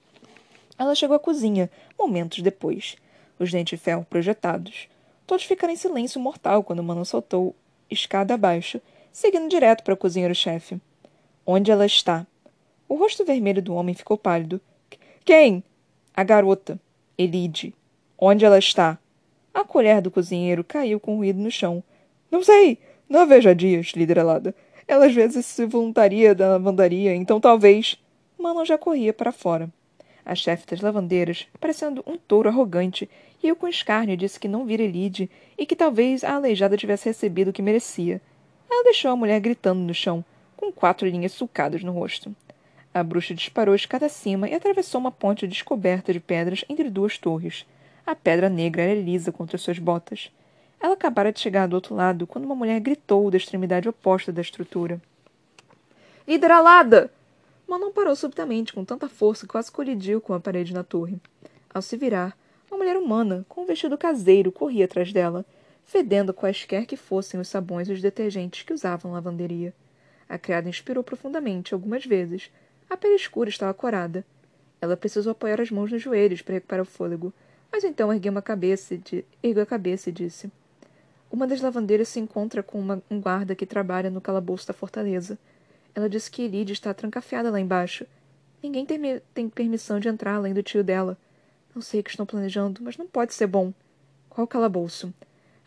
[0.77, 2.95] Ela chegou à cozinha, momentos depois,
[3.37, 4.87] os dentes de ferro projetados.
[5.27, 7.53] Todos ficaram em silêncio mortal quando Manon soltou
[7.91, 8.79] escada abaixo,
[9.11, 10.79] seguindo direto para o cozinheiro-chefe.
[11.51, 12.27] Onde ela está?
[12.87, 14.61] O rosto vermelho do homem ficou pálido.
[15.25, 15.63] Quem?
[16.15, 16.79] A garota.
[17.17, 17.73] Elide.
[18.15, 18.99] Onde ela está?
[19.51, 21.83] A colher do cozinheiro caiu com ruído no chão.
[22.29, 22.77] Não sei.
[23.09, 24.53] Não a vejo há dias, líder alada.
[24.87, 27.97] Ela às vezes se voluntaria da lavandaria, então talvez.
[28.37, 29.71] Manon já corria para fora.
[30.23, 33.09] A chefe das lavandeiras, parecendo um touro arrogante,
[33.41, 37.05] riu com escárnio e disse que não vira Elide e que talvez a aleijada tivesse
[37.05, 38.21] recebido o que merecia.
[38.69, 40.23] Ela deixou a mulher gritando no chão,
[40.59, 42.35] com quatro linhas sulcadas no rosto.
[42.93, 47.65] A bruxa disparou escada acima e atravessou uma ponte descoberta de pedras entre duas torres.
[48.05, 50.29] A pedra negra era lisa contra suas botas.
[50.77, 54.41] Ela acabara de chegar do outro lado quando uma mulher gritou da extremidade oposta da
[54.41, 55.01] estrutura.
[56.27, 57.09] Líder alada!
[57.65, 61.21] Manon parou subitamente, com tanta força que quase colidiu com a parede na torre.
[61.73, 62.35] Ao se virar,
[62.69, 65.45] uma mulher humana, com um vestido caseiro, corria atrás dela,
[65.85, 69.73] fedendo quaisquer que fossem os sabões e os detergentes que usavam lavanderia.
[70.29, 72.51] A criada inspirou profundamente algumas vezes.
[72.87, 74.23] A pele escura estava corada.
[74.79, 77.33] Ela precisou apoiar as mãos nos joelhos para recuperar o fôlego,
[77.71, 80.51] mas então ergueu uma cabeça e ergueu a cabeça e disse:
[81.31, 85.37] Uma das lavandeiras se encontra com uma, um guarda que trabalha no calabouço da fortaleza.
[85.95, 88.05] Ela disse que Elide está trancafiada lá embaixo.
[88.61, 91.17] Ninguém tem, tem permissão de entrar além do tio dela.
[91.73, 93.73] Não sei o que estão planejando, mas não pode ser bom.
[94.29, 95.13] Qual calabouço?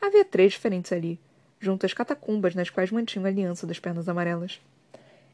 [0.01, 1.19] Havia três diferentes ali,
[1.63, 4.61] junto às catacumbas nas quais mantinham a aliança das pernas amarelas.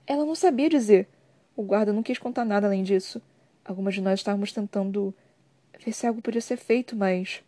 [0.06, 1.08] Ela não sabia dizer.
[1.56, 3.20] O guarda não quis contar nada além disso.
[3.64, 5.14] Algumas de nós estávamos tentando
[5.82, 7.42] ver se algo podia ser feito, mas.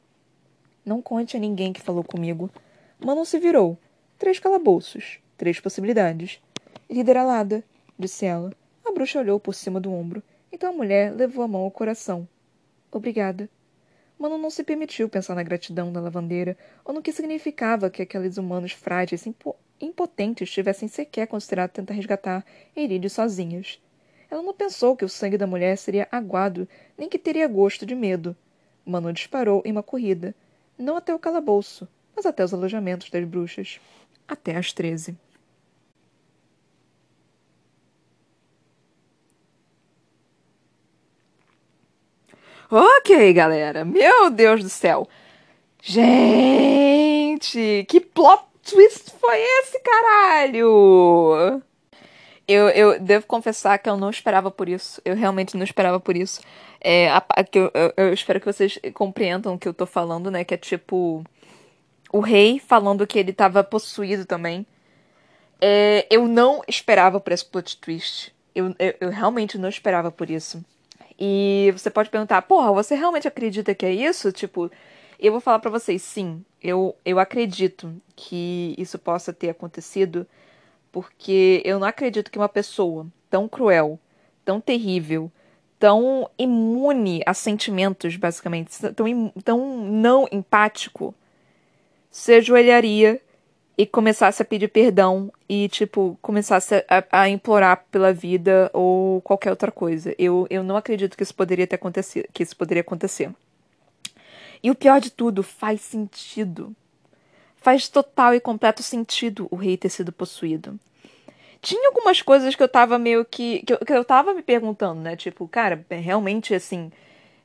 [0.85, 2.51] Não conte a ninguém que falou comigo.
[2.99, 3.79] Manon se virou.
[4.19, 5.19] Três calabouços.
[5.37, 6.41] Três possibilidades.
[6.89, 7.63] Líder alada,
[7.99, 8.51] disse ela.
[8.83, 10.23] A bruxa olhou por cima do ombro.
[10.51, 12.27] Então a mulher levou a mão ao coração.
[12.91, 13.47] Obrigada.
[14.21, 16.55] Manon não se permitiu pensar na gratidão da lavandeira
[16.85, 19.35] ou no que significava que aqueles humanos frágeis e
[19.81, 22.45] impotentes tivessem sequer considerado tentar resgatar
[22.77, 23.83] Eride sozinhas.
[24.31, 27.95] Ela não pensou que o sangue da mulher seria aguado, nem que teria gosto de
[27.95, 28.37] medo.
[28.85, 30.35] Manon disparou em uma corrida,
[30.77, 33.81] não até o calabouço, mas até os alojamentos das bruxas.
[34.29, 35.17] Até às treze.
[42.71, 43.85] Ok, galera.
[43.85, 45.09] Meu Deus do céu.
[45.83, 51.61] Gente, que plot twist foi esse, caralho?
[52.47, 55.03] Eu, eu devo confessar que eu não esperava por isso.
[55.05, 56.41] Eu realmente não esperava por isso.
[56.81, 60.45] É, a, eu, eu, eu, espero que vocês compreendam o que eu tô falando, né?
[60.45, 61.25] Que é tipo.
[62.13, 64.65] O rei falando que ele tava possuído também.
[65.61, 68.33] É, eu não esperava por esse plot twist.
[68.55, 70.65] Eu, eu, eu realmente não esperava por isso.
[71.19, 74.33] E você pode perguntar, porra, você realmente acredita que é isso?
[74.33, 74.71] Tipo,
[75.19, 80.27] eu vou falar para vocês, sim, eu, eu acredito que isso possa ter acontecido,
[80.91, 83.99] porque eu não acredito que uma pessoa tão cruel,
[84.45, 85.31] tão terrível,
[85.79, 91.15] tão imune a sentimentos, basicamente, tão, tão não empático,
[92.11, 93.21] se ajoelharia
[93.81, 99.49] e começasse a pedir perdão e, tipo, começasse a, a, implorar pela vida ou qualquer
[99.49, 100.15] outra coisa.
[100.19, 103.33] Eu, eu não acredito que isso poderia ter acontecido, que isso poderia acontecer.
[104.63, 106.77] E o pior de tudo, faz sentido.
[107.57, 110.79] Faz total e completo sentido o rei ter sido possuído.
[111.63, 113.61] Tinha algumas coisas que eu tava meio que.
[113.61, 115.17] que eu, que eu tava me perguntando, né?
[115.17, 116.93] Tipo, cara, é realmente assim.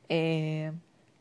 [0.06, 0.70] É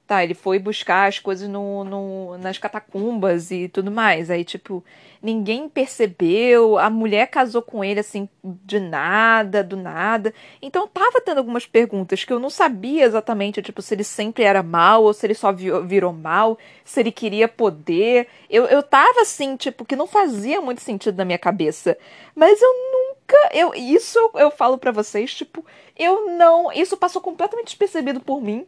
[0.08, 4.30] Tá, ele foi buscar as coisas no, no, nas catacumbas e tudo mais.
[4.30, 4.84] Aí, tipo,
[5.20, 6.78] ninguém percebeu.
[6.78, 10.32] A mulher casou com ele, assim, de nada, do nada.
[10.62, 14.62] Então, tava tendo algumas perguntas que eu não sabia exatamente, tipo, se ele sempre era
[14.62, 18.28] mal ou se ele só virou mal, se ele queria poder.
[18.48, 21.98] Eu, eu tava, assim, tipo, que não fazia muito sentido na minha cabeça.
[22.36, 23.50] Mas eu nunca.
[23.52, 25.66] Eu, isso eu falo para vocês, tipo,
[25.98, 26.72] eu não.
[26.72, 28.68] Isso passou completamente despercebido por mim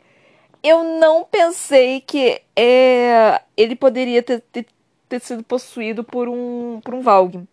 [0.63, 4.65] eu não pensei que é, ele poderia ter, ter,
[5.08, 7.48] ter, sido possuído por um, por um Valg.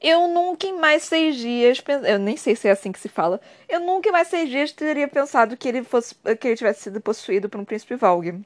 [0.00, 3.40] Eu nunca em mais seis dias, eu nem sei se é assim que se fala,
[3.68, 7.00] eu nunca em mais seis dias teria pensado que ele fosse que ele tivesse sido
[7.00, 8.40] possuído por um príncipe Valg.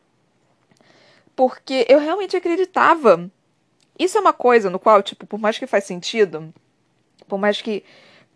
[1.37, 3.31] Porque eu realmente acreditava.
[3.99, 6.53] Isso é uma coisa no qual, tipo, por mais que faz sentido,
[7.29, 7.85] por mais que,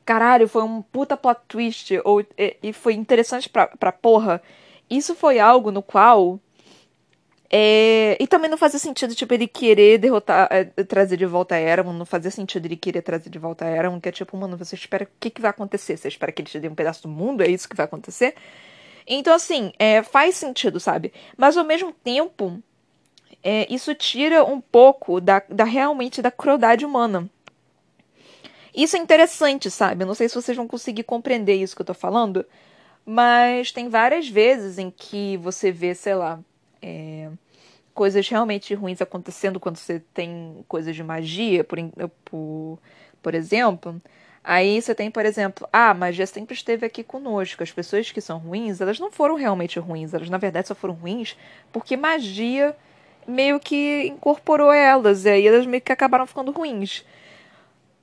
[0.05, 4.43] caralho, foi um puta plot twist, ou, e, e foi interessante pra, pra porra,
[4.89, 6.41] isso foi algo no qual.
[7.51, 8.17] É...
[8.21, 11.93] E também não fazia sentido, tipo, ele querer derrotar, é, trazer de volta a Eragon.
[11.93, 14.75] Não fazia sentido ele querer trazer de volta a Eragon, que é tipo, mano, você
[14.75, 15.05] espera.
[15.05, 15.97] O que, que vai acontecer?
[15.97, 17.43] Você espera que ele te dê um pedaço do mundo?
[17.43, 18.35] É isso que vai acontecer?
[19.07, 21.13] Então, assim, é, faz sentido, sabe?
[21.37, 22.61] Mas ao mesmo tempo,
[23.43, 27.31] é, isso tira um pouco da, da realmente da crueldade humana.
[28.75, 30.03] Isso é interessante, sabe?
[30.03, 32.45] Eu não sei se vocês vão conseguir compreender isso que eu tô falando.
[33.07, 36.41] Mas tem várias vezes em que você vê, sei lá,
[36.83, 37.31] é,
[37.95, 41.79] coisas realmente ruins acontecendo quando você tem coisas de magia, por,
[42.25, 42.79] por,
[43.23, 44.03] por exemplo,
[44.43, 47.63] aí você tem, por exemplo, ah, magia sempre esteve aqui conosco.
[47.63, 50.95] As pessoas que são ruins, elas não foram realmente ruins, elas na verdade só foram
[50.95, 51.37] ruins
[51.73, 52.77] porque magia
[53.27, 57.05] meio que incorporou elas, e aí elas meio que acabaram ficando ruins.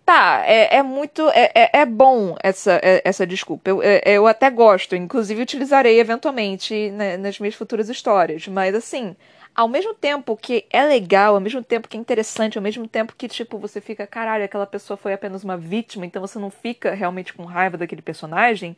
[0.06, 1.30] Tá, é, é muito.
[1.30, 3.70] É, é, é bom essa, é, essa desculpa.
[3.70, 8.46] Eu, é, eu até gosto, inclusive utilizarei eventualmente né, nas minhas futuras histórias.
[8.50, 9.16] Mas assim,
[9.56, 13.14] ao mesmo tempo que é legal, ao mesmo tempo que é interessante, ao mesmo tempo
[13.18, 16.94] que, tipo, você fica, caralho, aquela pessoa foi apenas uma vítima, então você não fica
[16.94, 18.76] realmente com raiva daquele personagem.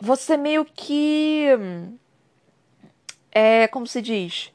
[0.00, 1.46] Você meio que.
[3.30, 3.68] É.
[3.68, 4.52] Como se diz?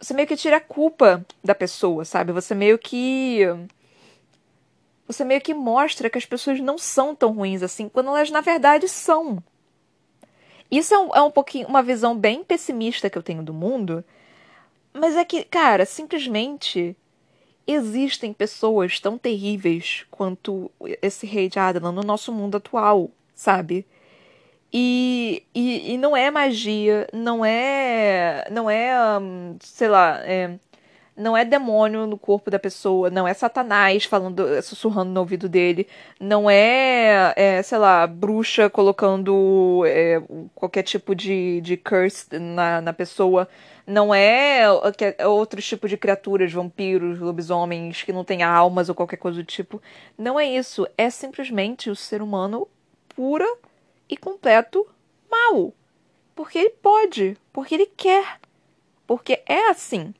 [0.00, 2.30] Você meio que tira a culpa da pessoa, sabe?
[2.32, 3.40] Você meio que
[5.06, 8.40] você meio que mostra que as pessoas não são tão ruins assim, quando elas na
[8.40, 9.42] verdade são.
[10.70, 14.04] Isso é um, é um pouquinho uma visão bem pessimista que eu tenho do mundo,
[14.92, 16.96] mas é que, cara, simplesmente
[17.66, 20.70] existem pessoas tão terríveis quanto
[21.02, 23.86] esse rei de Adelan no nosso mundo atual, sabe?
[24.72, 28.46] E, e, e não é magia, não é.
[28.50, 29.18] Não é.
[29.18, 30.20] Um, sei lá.
[30.24, 30.58] É,
[31.16, 35.88] não é demônio no corpo da pessoa, não é Satanás falando, sussurrando no ouvido dele,
[36.20, 40.22] não é, é sei lá, bruxa colocando é,
[40.54, 43.48] qualquer tipo de, de curse na, na pessoa,
[43.86, 44.62] não é,
[45.16, 49.44] é outro tipo de criaturas, vampiros, lobisomens que não têm almas ou qualquer coisa do
[49.44, 49.80] tipo.
[50.18, 52.68] Não é isso, é simplesmente o ser humano
[53.08, 53.46] pura
[54.08, 54.86] e completo
[55.30, 55.72] mal.
[56.34, 58.38] Porque ele pode, porque ele quer,
[59.06, 60.12] porque é assim.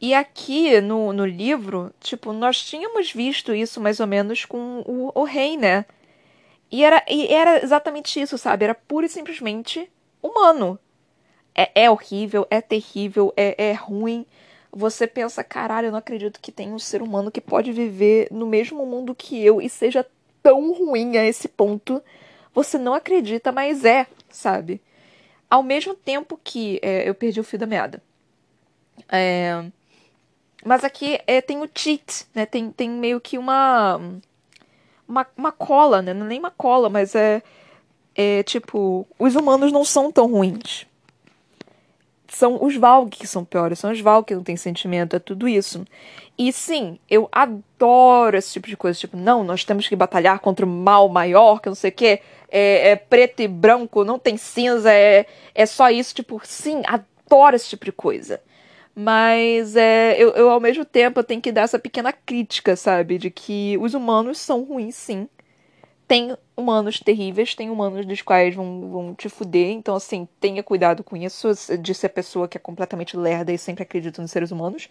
[0.00, 5.12] E aqui no, no livro, tipo, nós tínhamos visto isso mais ou menos com o,
[5.14, 5.84] o rei, né?
[6.70, 8.64] E era, e era exatamente isso, sabe?
[8.64, 9.90] Era pura e simplesmente
[10.22, 10.78] humano.
[11.54, 14.24] É, é horrível, é terrível, é, é ruim.
[14.72, 18.46] Você pensa, caralho, eu não acredito que tem um ser humano que pode viver no
[18.46, 20.06] mesmo mundo que eu e seja
[20.42, 22.02] tão ruim a esse ponto.
[22.54, 24.80] Você não acredita, mas é, sabe?
[25.50, 28.02] Ao mesmo tempo que é, eu perdi o fio da meada.
[29.08, 29.64] É,
[30.64, 32.44] mas aqui é, tem o cheat, né?
[32.46, 34.00] Tem, tem meio que uma,
[35.08, 35.26] uma.
[35.36, 36.12] Uma cola, né?
[36.12, 37.42] Não é nem uma cola, mas é.
[38.14, 39.06] É tipo.
[39.18, 40.86] Os humanos não são tão ruins.
[42.28, 45.48] São os Valg que são piores, são os Valg que não têm sentimento, é tudo
[45.48, 45.84] isso.
[46.38, 48.98] E sim, eu adoro esse tipo de coisa.
[48.98, 52.20] Tipo, não, nós temos que batalhar contra o mal maior, que não sei o quê.
[52.48, 56.14] É, é preto e branco, não tem cinza, é, é só isso.
[56.14, 58.40] Tipo, sim, adoro esse tipo de coisa.
[58.94, 63.18] Mas é, eu, eu, ao mesmo tempo, eu tenho que dar essa pequena crítica, sabe?
[63.18, 65.28] De que os humanos são ruins, sim.
[66.08, 69.70] Tem humanos terríveis, tem humanos dos quais vão, vão te fuder.
[69.70, 71.48] Então, assim, tenha cuidado com isso.
[71.80, 74.88] De ser pessoa que é completamente lerda e sempre acredita nos seres humanos.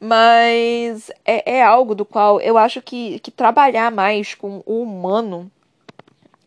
[0.00, 5.50] Mas é, é algo do qual eu acho que, que trabalhar mais com o humano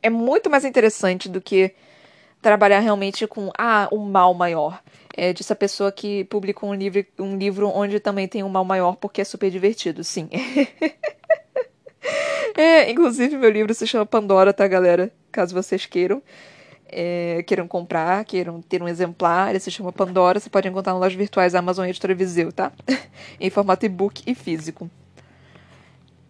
[0.02, 1.74] é muito mais interessante do que
[2.46, 4.80] trabalhar realmente com ah, o mal maior
[5.18, 8.96] é dessa pessoa que publicou um livro, um livro onde também tem um mal maior
[8.98, 10.30] porque é super divertido, sim.
[12.56, 15.12] é, inclusive, meu livro se chama Pandora, tá, galera?
[15.32, 16.22] Caso vocês queiram.
[16.88, 21.02] É, queiram comprar, queiram ter um exemplar, ele se chama Pandora, você pode encontrar nas
[21.02, 22.72] lojas virtuais Amazon e Editora Viseu, tá?
[23.42, 24.88] em formato e-book e físico.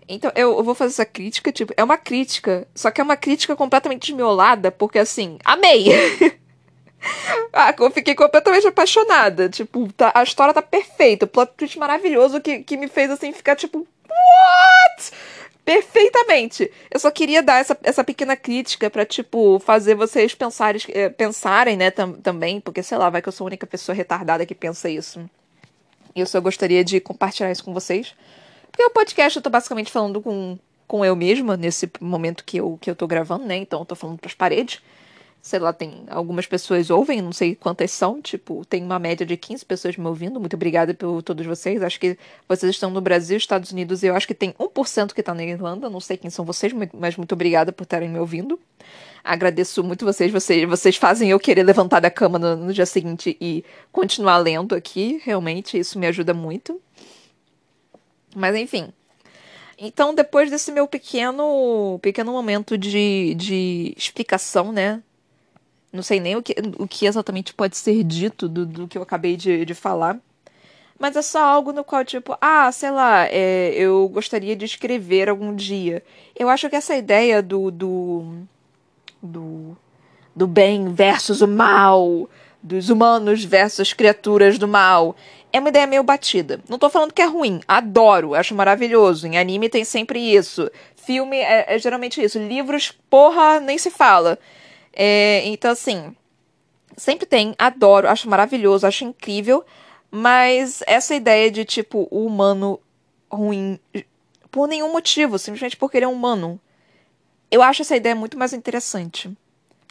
[0.07, 3.55] Então, eu, vou fazer essa crítica, tipo, é uma crítica, só que é uma crítica
[3.55, 5.85] completamente desmiolada, porque assim, amei!
[7.53, 9.47] Ah, eu fiquei completamente apaixonada.
[9.47, 11.25] Tipo, tá, a história tá perfeita.
[11.25, 15.11] O plot twist maravilhoso que, que me fez assim ficar tipo, what?
[15.63, 16.71] Perfeitamente.
[16.91, 21.75] Eu só queria dar essa, essa pequena crítica para tipo, fazer vocês pensarem, eh, pensarem,
[21.75, 24.53] né, tam, também, porque sei lá, vai que eu sou a única pessoa retardada que
[24.53, 25.19] pensa isso.
[26.15, 28.15] E eu só gostaria de compartilhar isso com vocês.
[28.75, 32.77] Porque o podcast eu tô basicamente falando com, com eu mesma nesse momento que eu,
[32.81, 33.55] que eu tô gravando, né?
[33.55, 34.81] Então eu tô falando pras paredes
[35.45, 39.37] sei lá, tem algumas pessoas ouvem, não sei quantas são, tipo, tem uma média de
[39.37, 40.39] 15 pessoas me ouvindo.
[40.39, 41.83] Muito obrigada por todos vocês.
[41.83, 42.17] Acho que
[42.49, 45.43] vocês estão no Brasil, Estados Unidos, e eu acho que tem 1% que está na
[45.43, 45.87] Irlanda.
[45.87, 48.59] Não sei quem são vocês, mas muito obrigada por estarem me ouvindo.
[49.23, 53.37] Agradeço muito vocês, vocês, vocês fazem eu querer levantar da cama no, no dia seguinte
[53.39, 55.21] e continuar lendo aqui.
[55.23, 56.81] Realmente, isso me ajuda muito.
[58.35, 58.93] Mas enfim,
[59.77, 65.01] então, depois desse meu pequeno pequeno momento de, de explicação, né,
[65.91, 69.01] não sei nem o que, o que exatamente pode ser dito do, do que eu
[69.01, 70.19] acabei de, de falar.
[70.97, 75.27] Mas é só algo no qual, tipo, ah, sei lá, é, eu gostaria de escrever
[75.27, 76.01] algum dia.
[76.35, 77.69] Eu acho que essa ideia do.
[77.69, 78.43] do.
[79.21, 79.77] do,
[80.33, 82.29] do bem versus o mal,
[82.63, 85.15] dos humanos versus criaturas do mal,
[85.55, 86.59] é uma ideia meio batida.
[86.67, 89.25] Não tô falando que é ruim, adoro, acho maravilhoso.
[89.25, 90.69] Em anime tem sempre isso.
[90.97, 92.37] Filme é, é geralmente isso.
[92.37, 94.37] Livros, porra, nem se fala.
[94.91, 96.13] É, então, assim,
[96.97, 99.63] sempre tem, adoro, acho maravilhoso, acho incrível.
[100.11, 102.77] Mas essa ideia de, tipo, o humano
[103.31, 103.79] ruim
[104.51, 106.59] por nenhum motivo, simplesmente porque ele é humano.
[107.49, 109.31] Eu acho essa ideia muito mais interessante.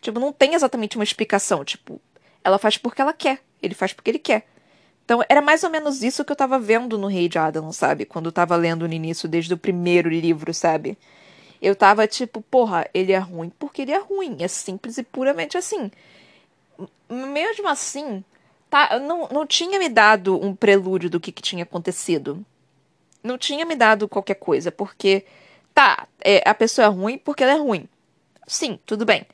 [0.03, 1.65] Tipo, não tem exatamente uma explicação.
[1.65, 1.99] Tipo,
[2.43, 4.47] ela faz porque ela quer, ele faz porque ele quer.
[5.05, 8.07] Então, era mais ou menos isso que eu tava vendo no Rei de Adam, sabe?
[8.07, 10.97] Quando eu tava lendo no início, desde o primeiro livro, sabe?
[11.61, 14.39] Eu tava tipo, porra, ele é ruim porque ele é ruim.
[14.41, 15.91] É simples e puramente assim.
[17.09, 18.25] Mesmo assim,
[18.71, 22.45] tá, não, não tinha me dado um prelúdio do que, que tinha acontecido.
[23.23, 25.25] Não tinha me dado qualquer coisa, porque,
[25.75, 27.89] tá, é, a pessoa é ruim porque ela é ruim.
[28.47, 29.27] Sim, tudo bem.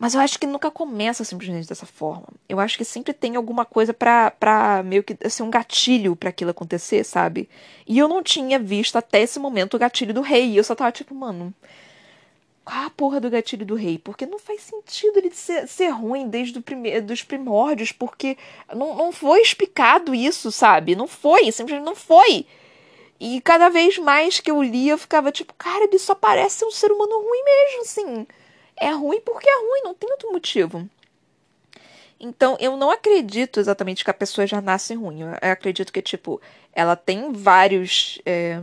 [0.00, 2.26] Mas eu acho que nunca começa simplesmente dessa forma.
[2.48, 6.16] Eu acho que sempre tem alguma coisa pra, pra meio que ser assim, um gatilho
[6.16, 7.50] para aquilo acontecer, sabe?
[7.86, 10.58] E eu não tinha visto até esse momento o gatilho do rei.
[10.58, 11.52] Eu só tava tipo, mano.
[12.64, 13.98] Qual a porra do gatilho do rei?
[13.98, 18.38] Porque não faz sentido ele ser, ser ruim desde o primeiro, dos primórdios, porque
[18.74, 20.96] não, não foi explicado isso, sabe?
[20.96, 22.46] Não foi, simplesmente não foi.
[23.20, 26.70] E cada vez mais que eu lia, eu ficava tipo, cara, ele só parece um
[26.70, 28.26] ser humano ruim mesmo, assim
[28.80, 30.88] é ruim porque é ruim, não tem outro motivo.
[32.18, 35.20] Então, eu não acredito exatamente que a pessoa já nasce ruim.
[35.22, 36.40] Eu acredito que, tipo,
[36.72, 38.20] ela tem vários.
[38.26, 38.62] É,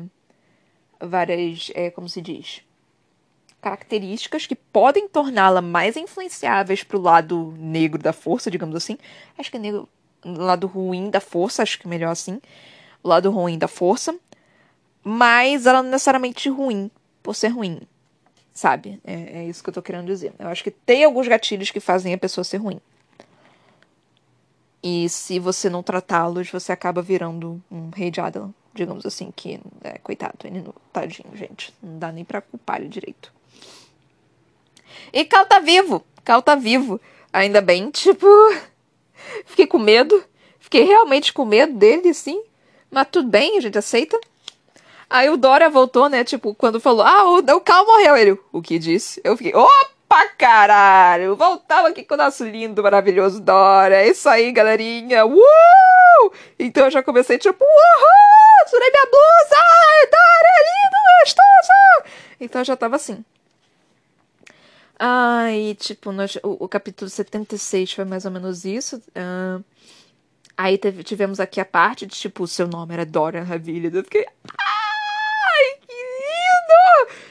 [1.00, 1.72] várias.
[1.74, 2.62] É, como se diz?
[3.60, 8.98] Características que podem torná-la mais influenciáveis pro lado negro da força, digamos assim.
[9.38, 9.90] Acho que é negro.
[10.24, 12.40] Lado ruim da força, acho que é melhor assim.
[13.02, 14.16] O lado ruim da força.
[15.04, 16.92] Mas ela não é necessariamente ruim
[17.24, 17.82] por ser ruim.
[18.58, 19.00] Sabe?
[19.04, 20.34] É, é isso que eu tô querendo dizer.
[20.40, 22.82] Eu acho que tem alguns gatilhos que fazem a pessoa ser ruim.
[24.82, 29.60] E se você não tratá-los, você acaba virando um rei de Adam, digamos assim, que,
[29.84, 31.72] é, coitado, ele não, tadinho, gente.
[31.84, 33.32] Não dá nem pra culpar ele direito.
[35.14, 36.04] E Cal tá vivo!
[36.26, 37.00] Cal tá vivo.
[37.32, 38.26] Ainda bem, tipo.
[39.46, 40.24] Fiquei com medo.
[40.58, 42.42] Fiquei realmente com medo dele, sim.
[42.90, 44.20] Mas tudo bem, a gente aceita.
[45.10, 46.24] Aí o Dória voltou, né?
[46.24, 48.18] Tipo, quando falou, ah, o, o Cal morreu.
[48.18, 49.22] Ele, o que disse?
[49.24, 51.36] Eu fiquei, opa, caralho!
[51.36, 53.96] Voltamos aqui com o nosso lindo, maravilhoso Dória.
[53.96, 55.26] É isso aí, galerinha.
[55.26, 56.32] Uh!
[56.60, 58.70] Então eu já comecei, tipo, uhul!
[58.70, 59.64] Tirei minha blusa!
[60.12, 62.18] Dória, lindo, gostoso!
[62.40, 63.24] Então eu já tava assim.
[65.00, 68.98] Aí, tipo, nós, o, o, capítulo 76 foi mais ou menos isso.
[69.16, 69.64] Uh,
[70.58, 73.92] aí teve, tivemos aqui a parte de, tipo, o seu nome era Dorian Ravilha.
[73.94, 74.26] Eu fiquei.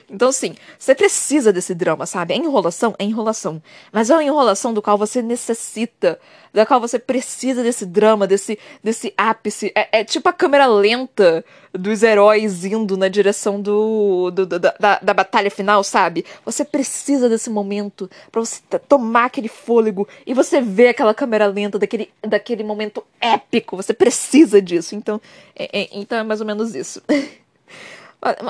[0.09, 2.33] Então, assim, você precisa desse drama, sabe?
[2.33, 2.95] É enrolação?
[2.97, 3.61] É enrolação.
[3.91, 6.19] Mas é uma enrolação do qual você necessita,
[6.55, 9.73] da qual você precisa desse drama, desse, desse ápice.
[9.75, 14.99] É, é tipo a câmera lenta dos heróis indo na direção do, do, da, da,
[15.01, 16.25] da, batalha final, sabe?
[16.45, 21.81] Você precisa desse momento para você tomar aquele fôlego e você ver aquela câmera lenta
[21.81, 23.77] daquele, daquele momento épico.
[23.77, 24.95] Você precisa disso.
[24.95, 25.21] Então,
[25.55, 27.03] é, é então é mais ou menos isso.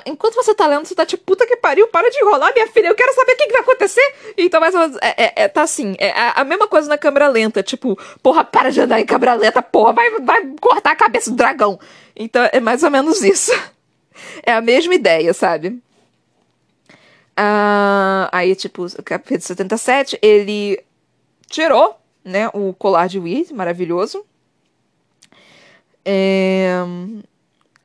[0.07, 2.89] Enquanto você tá lendo, você tá tipo, puta que pariu, para de enrolar, minha filha,
[2.89, 4.15] eu quero saber o que, que vai acontecer.
[4.39, 6.97] Então, mais ou menos, é, é, é, tá assim, é a, a, mesma coisa na
[6.97, 10.97] câmera lenta, tipo, porra, para de andar em câmera lenta, porra, vai, vai cortar a
[10.97, 11.79] cabeça do dragão.
[12.15, 13.53] Então, é mais ou menos isso.
[14.43, 15.79] É a mesma ideia, sabe?
[17.37, 20.83] Ah, aí, tipo, capítulo 77, ele
[21.51, 24.25] tirou, né, o colar de Weed, maravilhoso.
[26.03, 26.79] É...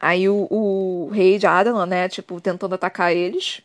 [0.01, 3.61] Aí o, o rei de Adelan, né, tipo, tentando atacar eles.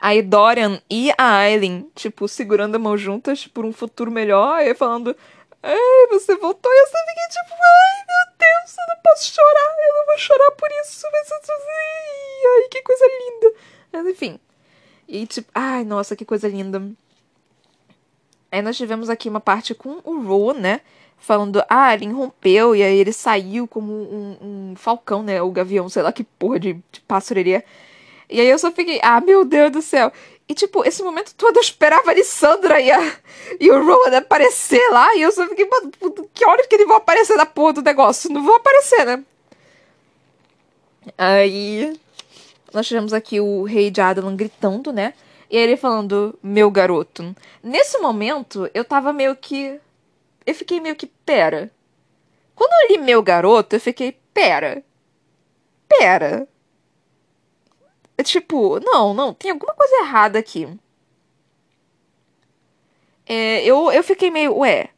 [0.00, 4.74] Aí Dorian e a Aileen, tipo, segurando a mão juntas por um futuro melhor e
[4.74, 5.14] falando:
[5.62, 6.72] Ai, você voltou.
[6.72, 9.74] E eu só fiquei tipo: Ai, meu Deus, eu não posso chorar.
[9.88, 11.06] Eu não vou chorar por isso.
[11.12, 11.38] Mas eu
[12.54, 13.54] Ai, que coisa linda.
[13.92, 14.40] Mas enfim.
[15.06, 16.82] E tipo, ai, nossa, que coisa linda.
[18.50, 20.80] Aí nós tivemos aqui uma parte com o Rowan, né?
[21.18, 25.42] Falando, ah, ele rompeu e aí ele saiu como um, um falcão, né?
[25.42, 27.02] O gavião, sei lá que porra de, de
[27.36, 27.62] ele.
[28.30, 30.12] E aí eu só fiquei, ah, meu Deus do céu.
[30.48, 33.16] E, tipo, esse momento todo eu esperava a Lissandra e, a,
[33.60, 35.14] e o Rowan aparecer lá.
[35.14, 35.92] E eu só fiquei, mano,
[36.32, 38.32] que horas que eles vão aparecer na porra do negócio?
[38.32, 39.22] Não vão aparecer, né?
[41.16, 41.98] Aí.
[42.72, 45.14] Nós tivemos aqui o rei de Adalan gritando, né?
[45.50, 47.34] E ele falando, meu garoto.
[47.62, 49.78] Nesse momento, eu tava meio que
[50.48, 51.70] eu fiquei meio que, pera.
[52.54, 54.82] Quando eu li Meu Garoto, eu fiquei, pera.
[55.86, 56.48] Pera.
[58.16, 60.66] É tipo, não, não, tem alguma coisa errada aqui.
[63.26, 64.88] É, eu, eu fiquei meio, ué.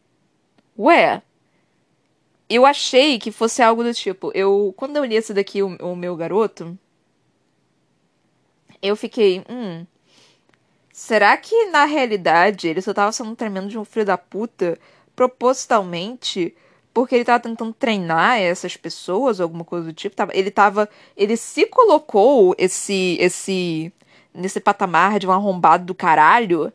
[0.78, 1.20] Ué.
[2.48, 4.30] eu achei que fosse algo do tipo.
[4.34, 6.78] Eu, quando eu li esse daqui, o, o meu garoto,
[8.80, 9.84] eu fiquei, hum.
[10.92, 14.78] Será que na realidade ele só tava sendo tremendo de um filho da puta
[15.20, 16.54] propositalmente?
[16.94, 20.16] Porque ele tava tentando treinar essas pessoas, alguma coisa do tipo.
[20.32, 20.88] Ele tava.
[21.14, 23.18] Ele se colocou esse.
[23.20, 23.92] esse.
[24.32, 26.72] nesse patamar de um arrombado do caralho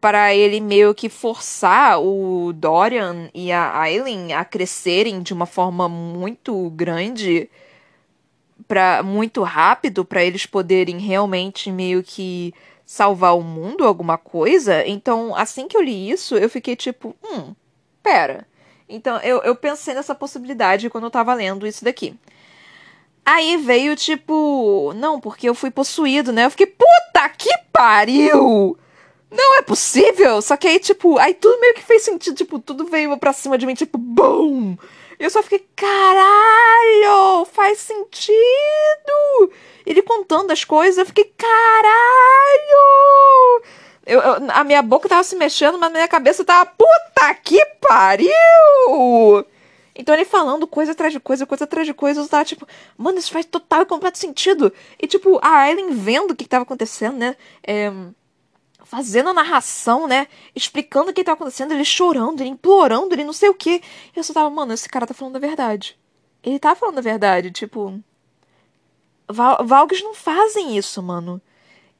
[0.00, 5.88] para ele meio que forçar o Dorian e a Aileen a crescerem de uma forma
[5.88, 7.50] muito grande
[8.66, 12.54] para muito rápido para eles poderem realmente meio que
[12.86, 17.54] salvar o mundo alguma coisa então assim que eu li isso eu fiquei tipo hum
[18.02, 18.46] pera
[18.88, 22.16] então eu, eu pensei nessa possibilidade quando eu tava lendo isso daqui
[23.24, 26.46] Aí veio tipo, não, porque eu fui possuído, né?
[26.46, 28.76] Eu fiquei, puta que pariu!
[29.30, 30.42] não é possível!
[30.42, 33.56] Só que aí, tipo, aí tudo meio que fez sentido, tipo, tudo veio pra cima
[33.56, 34.76] de mim, tipo, BOOM!
[35.18, 37.44] Eu só fiquei, caralho!
[37.52, 38.32] Faz sentido!
[39.86, 41.52] Ele contando as coisas, eu fiquei, caralho!
[44.06, 48.30] Eu, eu, a minha boca tava se mexendo, mas minha cabeça tava, puta que pariu!
[49.94, 53.18] Então ele falando coisa atrás de coisa, coisa atrás de coisa, eu tava tipo, mano,
[53.18, 54.72] isso faz total e completo sentido.
[54.98, 57.36] E tipo, a Ellen vendo o que, que tava acontecendo, né?
[57.62, 57.92] É,
[58.84, 60.26] fazendo a narração, né?
[60.54, 63.82] Explicando o que tá acontecendo, ele chorando, ele implorando, ele não sei o que.
[64.16, 65.98] Eu só tava, mano, esse cara tá falando a verdade.
[66.42, 68.00] Ele tá falando a verdade, tipo.
[69.28, 71.40] Val Valgues não fazem isso, mano.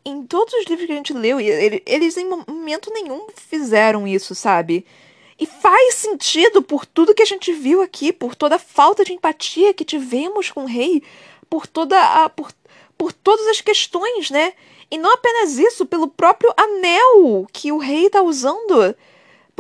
[0.04, 4.86] Em todos os livros que a gente leu, eles em momento nenhum fizeram isso, sabe?
[5.38, 9.12] E faz sentido por tudo que a gente viu aqui, por toda a falta de
[9.12, 11.02] empatia que tivemos com o rei,
[11.48, 12.28] por toda a.
[12.28, 12.52] por,
[12.96, 14.52] por todas as questões, né?
[14.90, 18.94] E não apenas isso, pelo próprio anel que o rei tá usando.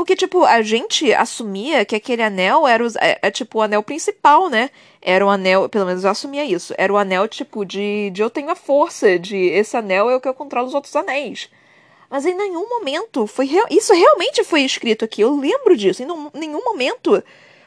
[0.00, 3.82] Porque, tipo, a gente assumia que aquele anel era, o, é, é, tipo o anel
[3.82, 4.70] principal, né?
[5.02, 6.72] Era o anel, pelo menos eu assumia isso.
[6.78, 10.20] Era o anel, tipo, de, de eu tenho a força, de esse anel é o
[10.20, 11.50] que eu controlo os outros anéis.
[12.08, 13.50] Mas em nenhum momento foi.
[13.70, 16.02] Isso realmente foi escrito aqui, eu lembro disso.
[16.02, 17.22] Em nenhum momento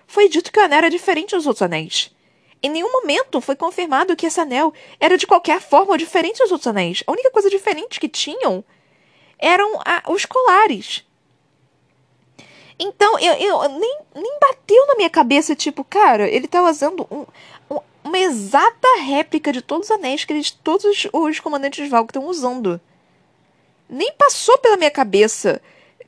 [0.07, 2.09] foi dito que o anel era diferente dos outros anéis.
[2.63, 6.65] Em nenhum momento foi confirmado que esse anel era de qualquer forma diferente dos outros
[6.65, 7.03] anéis.
[7.05, 8.65] A única coisa diferente que tinham
[9.37, 11.05] eram a, os colares.
[12.83, 17.25] Então, eu, eu nem, nem bateu na minha cabeça, tipo, cara, ele tá usando um,
[17.73, 22.09] um, uma exata réplica de todos os anéis que eles, todos os, comandantes de Valk
[22.09, 22.81] estão usando.
[23.89, 25.61] Nem passou pela minha cabeça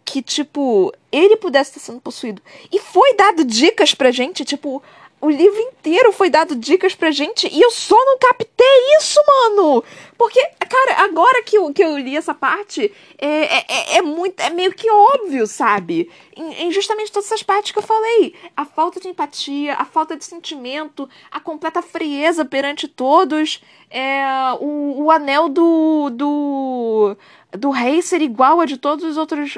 [0.03, 2.41] que, tipo, ele pudesse estar sendo possuído.
[2.69, 4.83] E foi dado dicas pra gente, tipo,
[5.25, 9.83] o livro inteiro foi dado dicas pra gente e eu só não captei isso, mano!
[10.17, 14.39] Porque, cara, agora que eu, que eu li essa parte, é, é, é, é muito.
[14.39, 16.09] É meio que óbvio, sabe?
[16.35, 18.35] Em, em, justamente todas essas partes que eu falei.
[18.55, 24.23] A falta de empatia, a falta de sentimento, a completa frieza perante todos, é,
[24.59, 26.09] o, o anel do.
[26.11, 27.17] do
[27.51, 29.57] do rei ser igual a de todos os outros,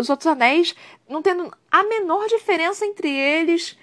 [0.00, 0.74] os outros anéis,
[1.08, 3.76] não tendo a menor diferença entre eles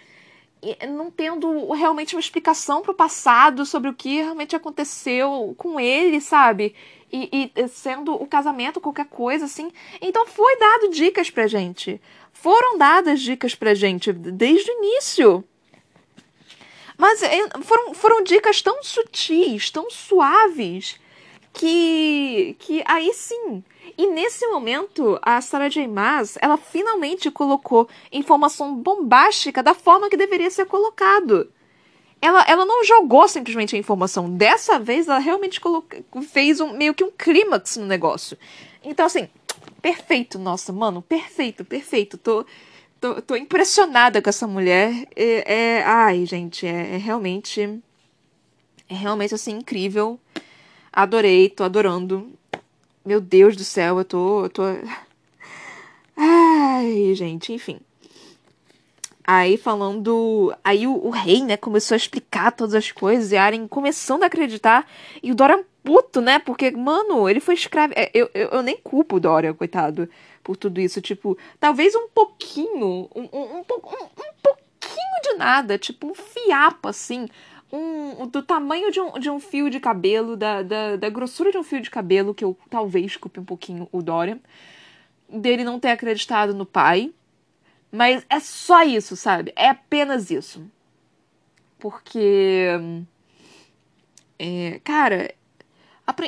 [0.89, 6.75] não tendo realmente uma explicação pro passado sobre o que realmente aconteceu com ele, sabe?
[7.11, 9.71] E, e, sendo o casamento qualquer coisa assim.
[10.01, 12.01] Então foi dado dicas pra gente.
[12.31, 15.43] Foram dadas dicas pra gente desde o início.
[16.97, 20.99] Mas é, foram, foram dicas tão sutis, tão suaves,
[21.53, 23.63] que, que aí sim
[23.97, 25.87] e nesse momento, a Sarah J.
[25.87, 31.51] Maas, ela finalmente colocou informação bombástica da forma que deveria ser colocado.
[32.21, 34.29] Ela, ela não jogou simplesmente a informação.
[34.29, 35.59] Dessa vez, ela realmente
[36.31, 38.37] fez um, meio que um clímax no negócio.
[38.83, 39.27] Então, assim,
[39.81, 42.17] perfeito, nossa, mano, perfeito, perfeito.
[42.17, 42.45] Tô,
[42.99, 45.05] tô, tô impressionada com essa mulher.
[45.15, 47.61] É, é ai, gente, é, é realmente.
[48.89, 50.17] É realmente, assim, incrível.
[50.91, 52.31] Adorei, tô adorando.
[53.05, 54.45] Meu Deus do céu, eu tô.
[54.45, 54.63] Eu tô...
[56.15, 57.79] Ai, gente, enfim.
[59.25, 60.55] Aí falando.
[60.63, 64.23] Aí o, o, rei, né, começou a explicar todas as coisas e a Aren começando
[64.23, 64.89] a acreditar.
[65.21, 66.39] E o Dorian puto, né?
[66.39, 67.93] Porque, mano, ele foi escravo.
[67.95, 70.09] É, eu, eu, eu nem culpo o Dorian, coitado,
[70.41, 71.01] por tudo isso.
[71.01, 73.09] Tipo, talvez um pouquinho.
[73.13, 75.77] Um, um, um, um, um pouquinho de nada.
[75.77, 77.27] Tipo, um fiapo, assim
[77.73, 81.57] um, do tamanho de um, de um fio de cabelo, da, da, da grossura de
[81.57, 84.39] um fio de cabelo, que eu talvez culpe um pouquinho o Dorian,
[85.27, 87.11] dele não ter acreditado no pai.
[87.91, 89.51] Mas é só isso, sabe?
[89.55, 90.63] É apenas isso.
[91.79, 92.67] Porque.
[94.37, 95.33] É, cara,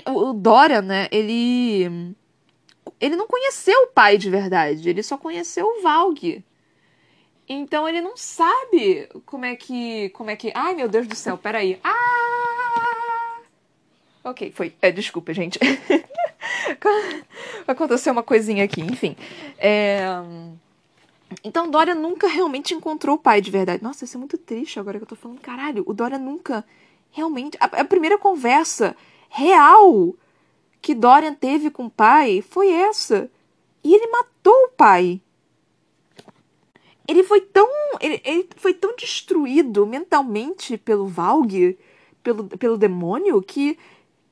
[0.08, 1.08] o Dorian, né?
[1.12, 2.16] Ele.
[3.00, 4.90] Ele não conheceu o pai de verdade.
[4.90, 6.44] Ele só conheceu o Valg.
[7.48, 10.10] Então ele não sabe como é que.
[10.10, 10.52] Como é que.
[10.56, 11.80] Ai, meu Deus do céu, peraí.
[11.84, 13.40] Ah!
[14.24, 14.74] Ok, foi.
[14.82, 15.60] É, desculpa, gente.
[17.68, 19.16] Aconteceu uma coisinha aqui, enfim.
[19.58, 20.06] É...
[21.44, 23.84] Então Dória nunca realmente encontrou o pai de verdade.
[23.84, 25.40] Nossa, isso é muito triste agora que eu tô falando.
[25.40, 26.66] Caralho, o Dória nunca
[27.12, 27.58] realmente.
[27.60, 28.96] A, a primeira conversa
[29.30, 30.16] real
[30.82, 33.30] que Dorian teve com o pai foi essa.
[33.84, 35.22] E ele matou o pai
[37.08, 37.68] ele foi tão.
[38.00, 41.78] Ele, ele foi tão destruído mentalmente pelo Valg,
[42.24, 43.78] pelo, pelo demônio, que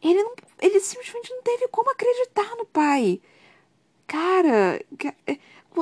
[0.02, 3.22] ele, não, ele simplesmente não teve como acreditar no pai.
[4.08, 4.84] Cara,
[5.26, 5.38] é,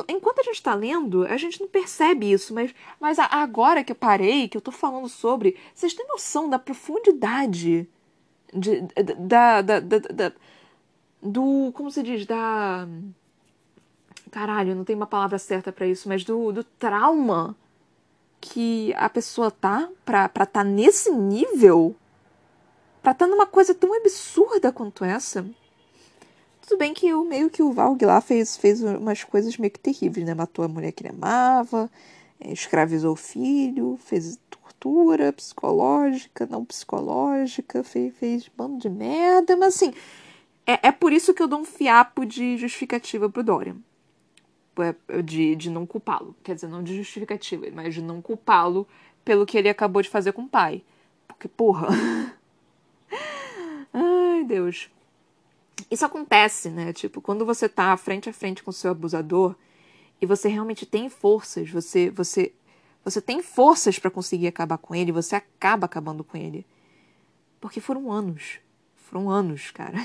[0.10, 3.96] enquanto a gente tá lendo, a gente não percebe isso, mas, mas agora que eu
[3.96, 7.90] parei, que eu tô falando sobre, vocês têm noção da profundidade
[8.54, 8.82] de,
[9.18, 10.34] da, da, da, da
[11.22, 11.72] do.
[11.74, 12.26] Como se diz?
[12.26, 12.88] Da
[14.32, 17.56] caralho, não tem uma palavra certa para isso, mas do, do trauma
[18.40, 21.96] que a pessoa tá pra estar tá nesse nível,
[23.04, 25.46] pra estar tá numa coisa tão absurda quanto essa.
[26.62, 29.80] Tudo bem que o meio que o Valg lá fez, fez umas coisas meio que
[29.80, 30.34] terríveis, né?
[30.34, 31.92] Matou a mulher que ele amava,
[32.40, 39.76] é, escravizou o filho, fez tortura psicológica, não psicológica, fez, fez bando de merda, mas
[39.76, 39.94] assim,
[40.66, 43.76] é, é por isso que eu dou um fiapo de justificativa pro Dorian.
[44.80, 46.36] É, de, de não culpá-lo.
[46.44, 48.88] Quer dizer, não de justificativa, mas de não culpá-lo
[49.24, 50.84] pelo que ele acabou de fazer com o pai.
[51.28, 51.90] Porque, porra.
[53.94, 54.90] Ai, Deus.
[55.90, 56.94] Isso acontece, né?
[56.94, 59.56] Tipo, quando você tá frente a frente com o seu abusador
[60.22, 62.54] e você realmente tem forças, você você
[63.04, 66.66] você tem forças para conseguir acabar com ele, você acaba acabando com ele.
[67.60, 68.60] Porque foram anos.
[68.96, 69.98] Foram anos, cara,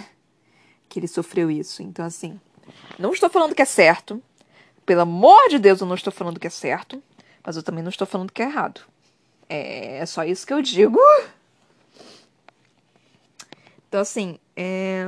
[0.88, 1.82] que ele sofreu isso.
[1.82, 2.40] Então, assim,
[2.98, 4.20] não estou falando que é certo.
[4.86, 7.02] Pelo amor de Deus, eu não estou falando que é certo,
[7.44, 8.82] mas eu também não estou falando que é errado.
[9.48, 10.98] É só isso que eu digo.
[13.88, 15.06] Então, assim, é...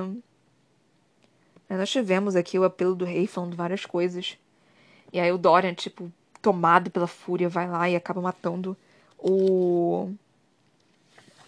[1.69, 4.37] nós tivemos aqui o apelo do rei falando várias coisas.
[5.13, 6.13] E aí o Dorian, tipo,
[6.43, 8.77] tomado pela fúria, vai lá e acaba matando
[9.17, 10.11] o.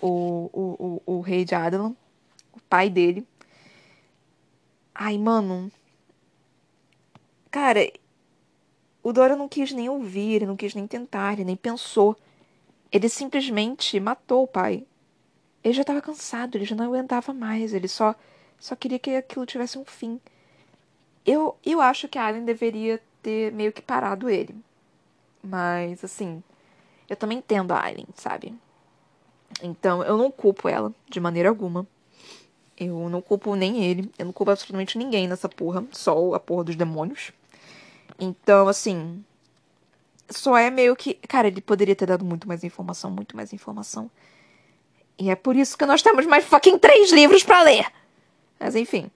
[0.03, 1.95] O, o, o, o rei de Adalan,
[2.55, 3.26] o pai dele.
[4.95, 5.70] Ai, mano.
[7.51, 7.81] Cara,
[9.03, 12.16] o Dora não quis nem ouvir, ele não quis nem tentar, ele nem pensou.
[12.92, 14.84] Ele simplesmente matou o pai.
[15.62, 18.14] Ele já estava cansado, ele já não aguentava mais, ele só
[18.61, 20.20] só queria que aquilo tivesse um fim.
[21.24, 24.55] Eu, eu acho que a Alien deveria ter meio que parado ele.
[25.42, 26.42] Mas, assim,
[27.09, 28.55] eu também entendo a Alien, sabe?
[29.62, 31.86] Então, eu não culpo ela de maneira alguma.
[32.76, 34.11] Eu não culpo nem ele.
[34.18, 35.84] Eu não culpo absolutamente ninguém nessa porra.
[35.90, 37.32] Só a porra dos demônios.
[38.19, 39.25] Então, assim.
[40.29, 41.15] Só é meio que.
[41.15, 44.11] Cara, ele poderia ter dado muito mais informação, muito mais informação.
[45.19, 47.87] E é por isso que nós temos mais fucking três livros para ler.
[48.59, 49.11] Mas enfim.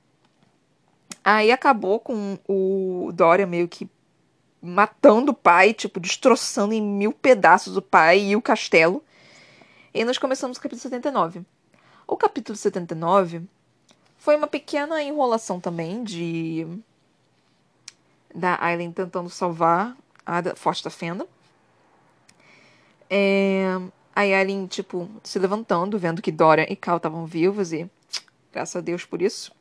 [1.25, 3.89] Aí acabou com o Dória meio que
[4.61, 9.03] matando o pai, tipo, destroçando em mil pedaços o pai e o castelo.
[9.93, 11.43] E nós começamos o capítulo 79.
[12.07, 13.43] O capítulo 79
[14.19, 16.67] foi uma pequena enrolação também de
[18.35, 21.27] da Aileen tentando salvar a Forte da Fenda.
[23.09, 23.77] É,
[24.15, 27.89] a Aileen, tipo, se levantando, vendo que Dora e Cal estavam vivos e
[28.53, 29.53] graças a Deus por isso.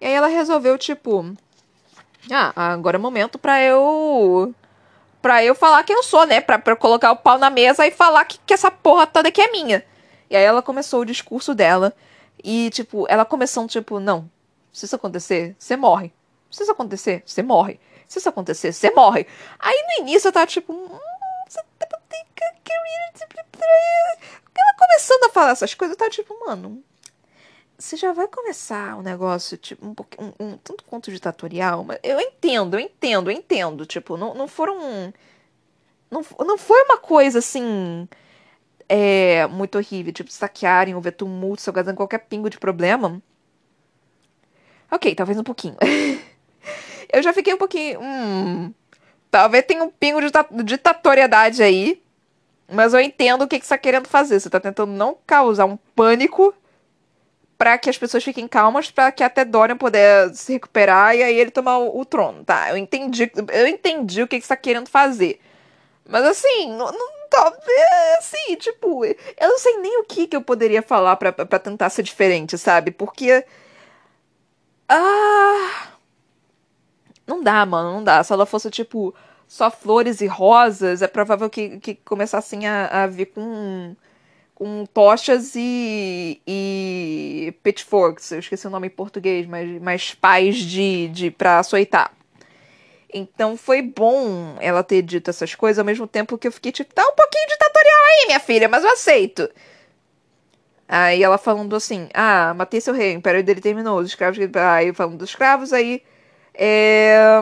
[0.00, 1.34] E aí ela resolveu, tipo,
[2.30, 4.54] ah, agora é momento pra eu.
[5.22, 6.40] pra eu falar quem eu sou, né?
[6.40, 9.40] Pra, pra colocar o pau na mesa e falar que, que essa porra toda aqui
[9.40, 9.84] é minha.
[10.28, 11.94] E aí ela começou o discurso dela.
[12.42, 14.30] E, tipo, ela começando, tipo, não,
[14.72, 16.12] se isso acontecer, você morre.
[16.50, 17.78] Se isso acontecer, você morre.
[18.08, 19.26] Se isso acontecer, você morre.
[19.58, 20.72] Aí no início eu tava tipo.
[20.72, 20.98] Hum,
[24.58, 26.82] ela começando a falar essas coisas, eu tava tipo, mano.
[27.78, 29.94] Você já vai começar um negócio, tipo, um.
[30.18, 33.84] Um, um, tanto quanto ditatorial, mas eu entendo, eu entendo, eu entendo.
[33.84, 35.12] Tipo, não, não foram.
[36.10, 38.08] Não, não foi uma coisa assim.
[38.88, 43.20] É, muito horrível, tipo, saquearem ou ver tumulto, se causando qualquer pingo de problema.
[44.90, 45.76] Ok, talvez um pouquinho.
[47.16, 48.00] eu já fiquei um pouquinho.
[48.00, 48.72] Hum,
[49.30, 50.30] talvez tenha um pingo de
[50.64, 52.02] ditatoriedade aí.
[52.70, 54.40] Mas eu entendo o que, que você está querendo fazer.
[54.40, 56.52] Você está tentando não causar um pânico
[57.56, 61.38] para que as pessoas fiquem calmas, para que até Dorian puder se recuperar e aí
[61.38, 62.68] ele tomar o, o trono, tá?
[62.68, 65.40] Eu entendi, eu entendi o que, que você está querendo fazer.
[66.06, 67.16] Mas assim, não, não
[68.18, 72.02] assim, tipo, eu não sei nem o que, que eu poderia falar para tentar ser
[72.02, 72.90] diferente, sabe?
[72.90, 73.44] Porque.
[74.88, 75.95] Ah.
[77.26, 78.22] Não dá, mano, não dá.
[78.22, 79.14] Se ela fosse, tipo,
[79.48, 83.96] só flores e rosas, é provável que, que começassem a, a vir com,
[84.54, 88.32] com tochas e, e pitchforks.
[88.32, 92.12] Eu esqueci o nome em português, mas, mas pais de, de para açoitar.
[93.12, 96.92] Então foi bom ela ter dito essas coisas, ao mesmo tempo que eu fiquei tipo,
[96.92, 99.48] tá um pouquinho ditatorial aí, minha filha, mas eu aceito.
[100.88, 104.38] Aí ela falando assim, ah, matei seu rei, o império dele terminou, os escravos.
[104.56, 106.02] Aí falando dos escravos, aí.
[106.56, 107.40] É...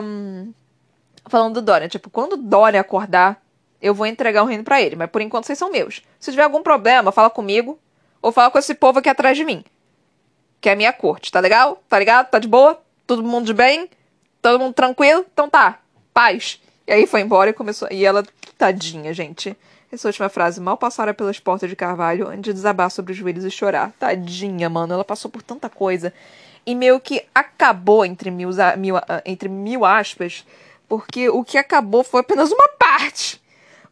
[1.27, 3.41] Falando do Dorian, tipo, quando o Dorian acordar,
[3.81, 6.01] eu vou entregar o reino para ele, mas por enquanto vocês são meus.
[6.19, 7.79] Se tiver algum problema, fala comigo,
[8.21, 9.63] ou fala com esse povo aqui atrás de mim.
[10.59, 11.81] Que é a minha corte, tá legal?
[11.87, 12.29] Tá ligado?
[12.29, 12.81] Tá de boa?
[13.07, 13.89] Todo mundo de bem?
[14.41, 15.25] Todo mundo tranquilo?
[15.31, 15.79] Então tá.
[16.13, 16.59] Paz.
[16.87, 17.87] E aí foi embora e começou.
[17.91, 18.23] E ela,
[18.57, 19.55] tadinha, gente.
[19.91, 23.45] Essa última frase, mal passara pelas portas de Carvalho antes de desabar sobre os joelhos
[23.45, 23.91] e chorar.
[23.99, 24.93] Tadinha, mano.
[24.93, 26.13] Ela passou por tanta coisa.
[26.65, 30.45] E meio que acabou, entre mil, mil, entre mil aspas,
[30.87, 33.41] porque o que acabou foi apenas uma parte.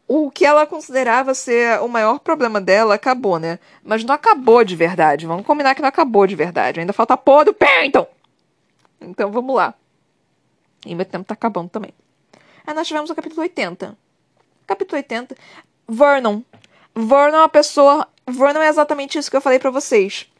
[0.06, 3.58] O que ela considerava ser o maior problema dela acabou, né?
[3.82, 5.26] Mas não acabou de verdade.
[5.26, 6.80] Vamos combinar que não acabou de verdade.
[6.80, 8.06] Ainda falta a porra do Pennington.
[9.00, 9.72] Então vamos lá.
[10.84, 11.92] E meu tempo tá acabando também.
[12.66, 13.96] Aí nós tivemos o capítulo 80.
[14.66, 15.36] Capítulo 80.
[15.88, 16.42] Vernon.
[16.94, 18.06] Vernon é uma pessoa.
[18.26, 20.30] Vernon é exatamente isso que eu falei para vocês.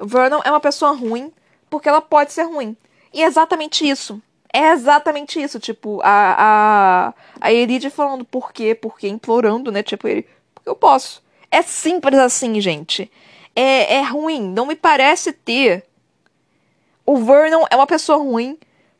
[0.00, 1.32] Vernon é uma pessoa ruim
[1.72, 2.76] porque ela pode ser ruim.
[3.14, 4.20] E é exatamente isso.
[4.52, 5.58] É exatamente isso.
[5.58, 9.82] Tipo, a, a, a Elide falando por quê, por quê, implorando, né?
[9.82, 10.28] Tipo, ele.
[10.54, 11.22] Porque eu posso.
[11.50, 13.10] É simples assim, gente.
[13.56, 14.42] É, é ruim.
[14.50, 15.86] Não me parece ter.
[17.06, 18.58] O Vernon é uma pessoa ruim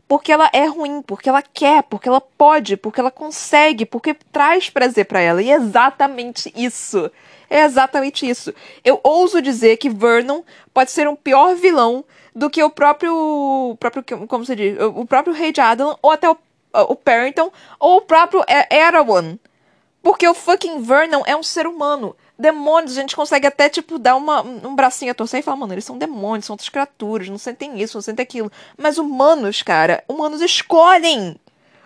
[0.09, 4.70] porque ela é ruim, porque ela quer, porque ela pode, porque ela consegue, porque traz
[4.70, 5.43] prazer para ela.
[5.43, 7.11] E é exatamente isso.
[7.51, 8.55] É exatamente isso.
[8.83, 10.41] Eu ouso dizer que Vernon
[10.73, 12.03] pode ser um pior vilão
[12.35, 16.30] do que o próprio, próprio como se diz, o próprio Rei de Adelan, ou até
[16.30, 16.37] o,
[16.72, 19.39] o Parrington, ou o próprio Erawan.
[20.03, 24.16] Porque o fucking Vernon é um ser humano demônios, a gente consegue até, tipo, dar
[24.16, 27.39] uma, um bracinho a torcer e falar, mano, eles são demônios, são outras criaturas, não
[27.39, 28.51] sentem isso, não sentem aquilo.
[28.76, 31.37] Mas humanos, cara, humanos escolhem!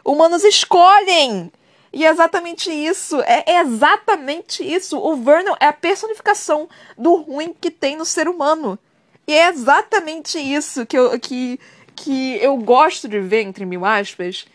[0.05, 1.53] Humanos escolhem!
[1.93, 4.99] E é exatamente isso, é exatamente isso.
[4.99, 8.79] O Vernon é a personificação do ruim que tem no ser humano.
[9.27, 11.59] E é exatamente isso que eu, que,
[11.95, 14.47] que eu gosto de ver, entre mil aspas,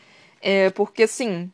[0.42, 1.52] é, porque, assim,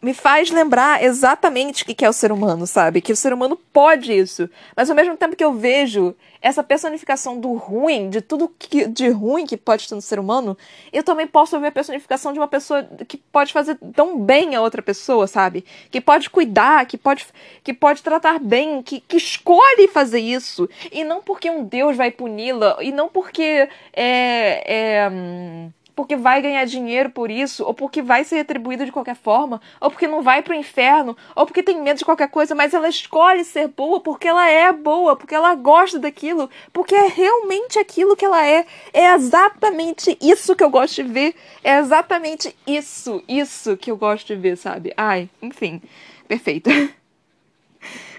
[0.00, 3.00] me faz lembrar exatamente o que é o ser humano, sabe?
[3.00, 4.48] Que o ser humano pode isso.
[4.76, 9.08] Mas ao mesmo tempo que eu vejo essa personificação do ruim, de tudo que, de
[9.10, 10.58] ruim que pode ter no ser humano,
[10.92, 14.60] eu também posso ver a personificação de uma pessoa que pode fazer tão bem a
[14.60, 15.64] outra pessoa, sabe?
[15.90, 17.26] Que pode cuidar, que pode,
[17.62, 20.68] que pode tratar bem, que, que escolhe fazer isso.
[20.90, 25.04] E não porque um Deus vai puni-la, e não porque é.
[25.04, 25.70] é hum,
[26.02, 29.88] porque vai ganhar dinheiro por isso, ou porque vai ser retribuído de qualquer forma, ou
[29.88, 33.44] porque não vai pro inferno, ou porque tem medo de qualquer coisa, mas ela escolhe
[33.44, 38.24] ser boa porque ela é boa, porque ela gosta daquilo, porque é realmente aquilo que
[38.24, 38.66] ela é.
[38.92, 41.36] É exatamente isso que eu gosto de ver.
[41.62, 44.92] É exatamente isso, isso que eu gosto de ver, sabe?
[44.96, 45.80] Ai, enfim,
[46.26, 46.68] perfeito.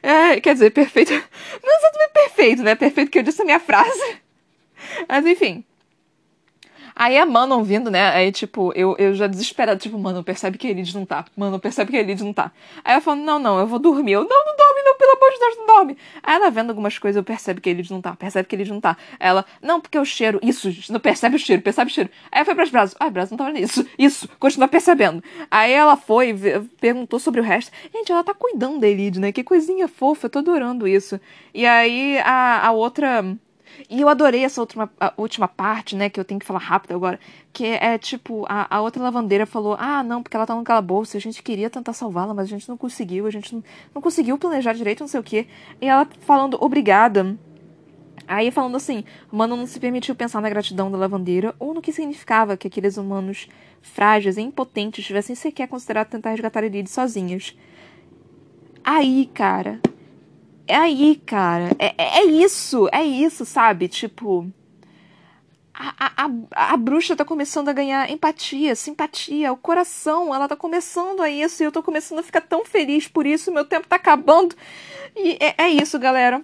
[0.06, 1.14] É, quer dizer, perfeito.
[1.14, 2.76] Não é exatamente perfeito, né?
[2.76, 4.18] Perfeito que eu disse a minha frase.
[5.08, 5.64] Mas enfim.
[6.96, 8.10] Aí a Manon vindo, né?
[8.10, 11.26] Aí, tipo, eu, eu já desesperada, tipo, mano, percebe que a Elide não tá.
[11.36, 12.52] Mano, percebe que a Elide não tá.
[12.84, 14.14] Aí eu falo, não, não, eu vou dormir.
[14.14, 15.98] Eu, não, não dorme, não, pelo amor de Deus, não dorme.
[16.22, 18.58] Aí ela vendo algumas coisas, eu percebo que a Elide não tá, percebe que a
[18.58, 18.96] Elide não tá.
[19.20, 22.10] Ela, não, porque o cheiro, isso, não percebe o cheiro, percebe o cheiro.
[22.32, 25.24] Aí foi pras brasas, ah, brasa não tava nisso, isso, continua percebendo.
[25.50, 26.36] Aí ela foi,
[26.80, 27.72] perguntou sobre o resto.
[27.94, 29.32] Gente, ela tá cuidando da Elide, né?
[29.32, 31.20] Que coisinha fofa, eu tô adorando isso.
[31.54, 33.24] E aí a, a outra
[33.90, 37.20] e eu adorei essa última, última parte, né, que eu tenho que falar rápido agora,
[37.52, 41.18] que é, tipo, a, a outra lavandeira falou, ah, não, porque ela tá no calabouço,
[41.18, 43.64] a gente queria tentar salvá-la, mas a gente não conseguiu, a gente não,
[43.94, 45.48] não conseguiu planejar direito, não sei o quê.
[45.82, 47.38] E ela falando, obrigada.
[48.28, 51.92] Aí falando assim, Mano não se permitiu pensar na gratidão da lavandeira ou no que
[51.92, 53.48] significava que aqueles humanos
[53.82, 57.56] frágeis e impotentes tivessem sequer considerado tentar resgatar Elide sozinhas.
[58.84, 59.80] Aí, cara,
[60.68, 61.76] é aí, cara.
[61.80, 63.88] É, é, é isso, é isso, sabe?
[63.88, 64.52] Tipo.
[65.76, 71.20] A, a, a bruxa tá começando a ganhar empatia, simpatia, o coração, ela tá começando
[71.20, 73.96] a isso e eu tô começando a ficar tão feliz por isso, meu tempo tá
[73.96, 74.56] acabando.
[75.16, 76.44] E é, é isso, galera.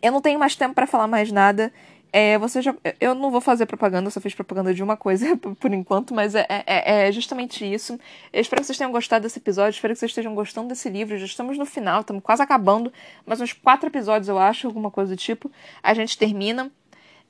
[0.00, 1.72] Eu não tenho mais tempo para falar mais nada.
[2.12, 5.72] É, você já, eu não vou fazer propaganda, só fiz propaganda de uma coisa por
[5.72, 7.98] enquanto, mas é, é, é, justamente isso.
[8.32, 11.16] Eu espero que vocês tenham gostado desse episódio, espero que vocês estejam gostando desse livro.
[11.18, 12.92] Já estamos no final, estamos quase acabando,
[13.24, 15.50] mais uns quatro episódios, eu acho, alguma coisa do tipo.
[15.82, 16.70] A gente termina.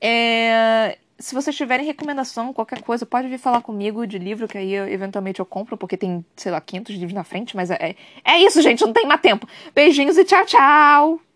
[0.01, 4.72] É, se vocês tiverem recomendação, qualquer coisa, pode vir falar comigo de livro, que aí
[4.72, 8.39] eu, eventualmente eu compro, porque tem, sei lá, 500 livros na frente, mas é, é
[8.39, 9.47] isso, gente, não tem mais tempo.
[9.74, 11.30] Beijinhos e tchau, tchau!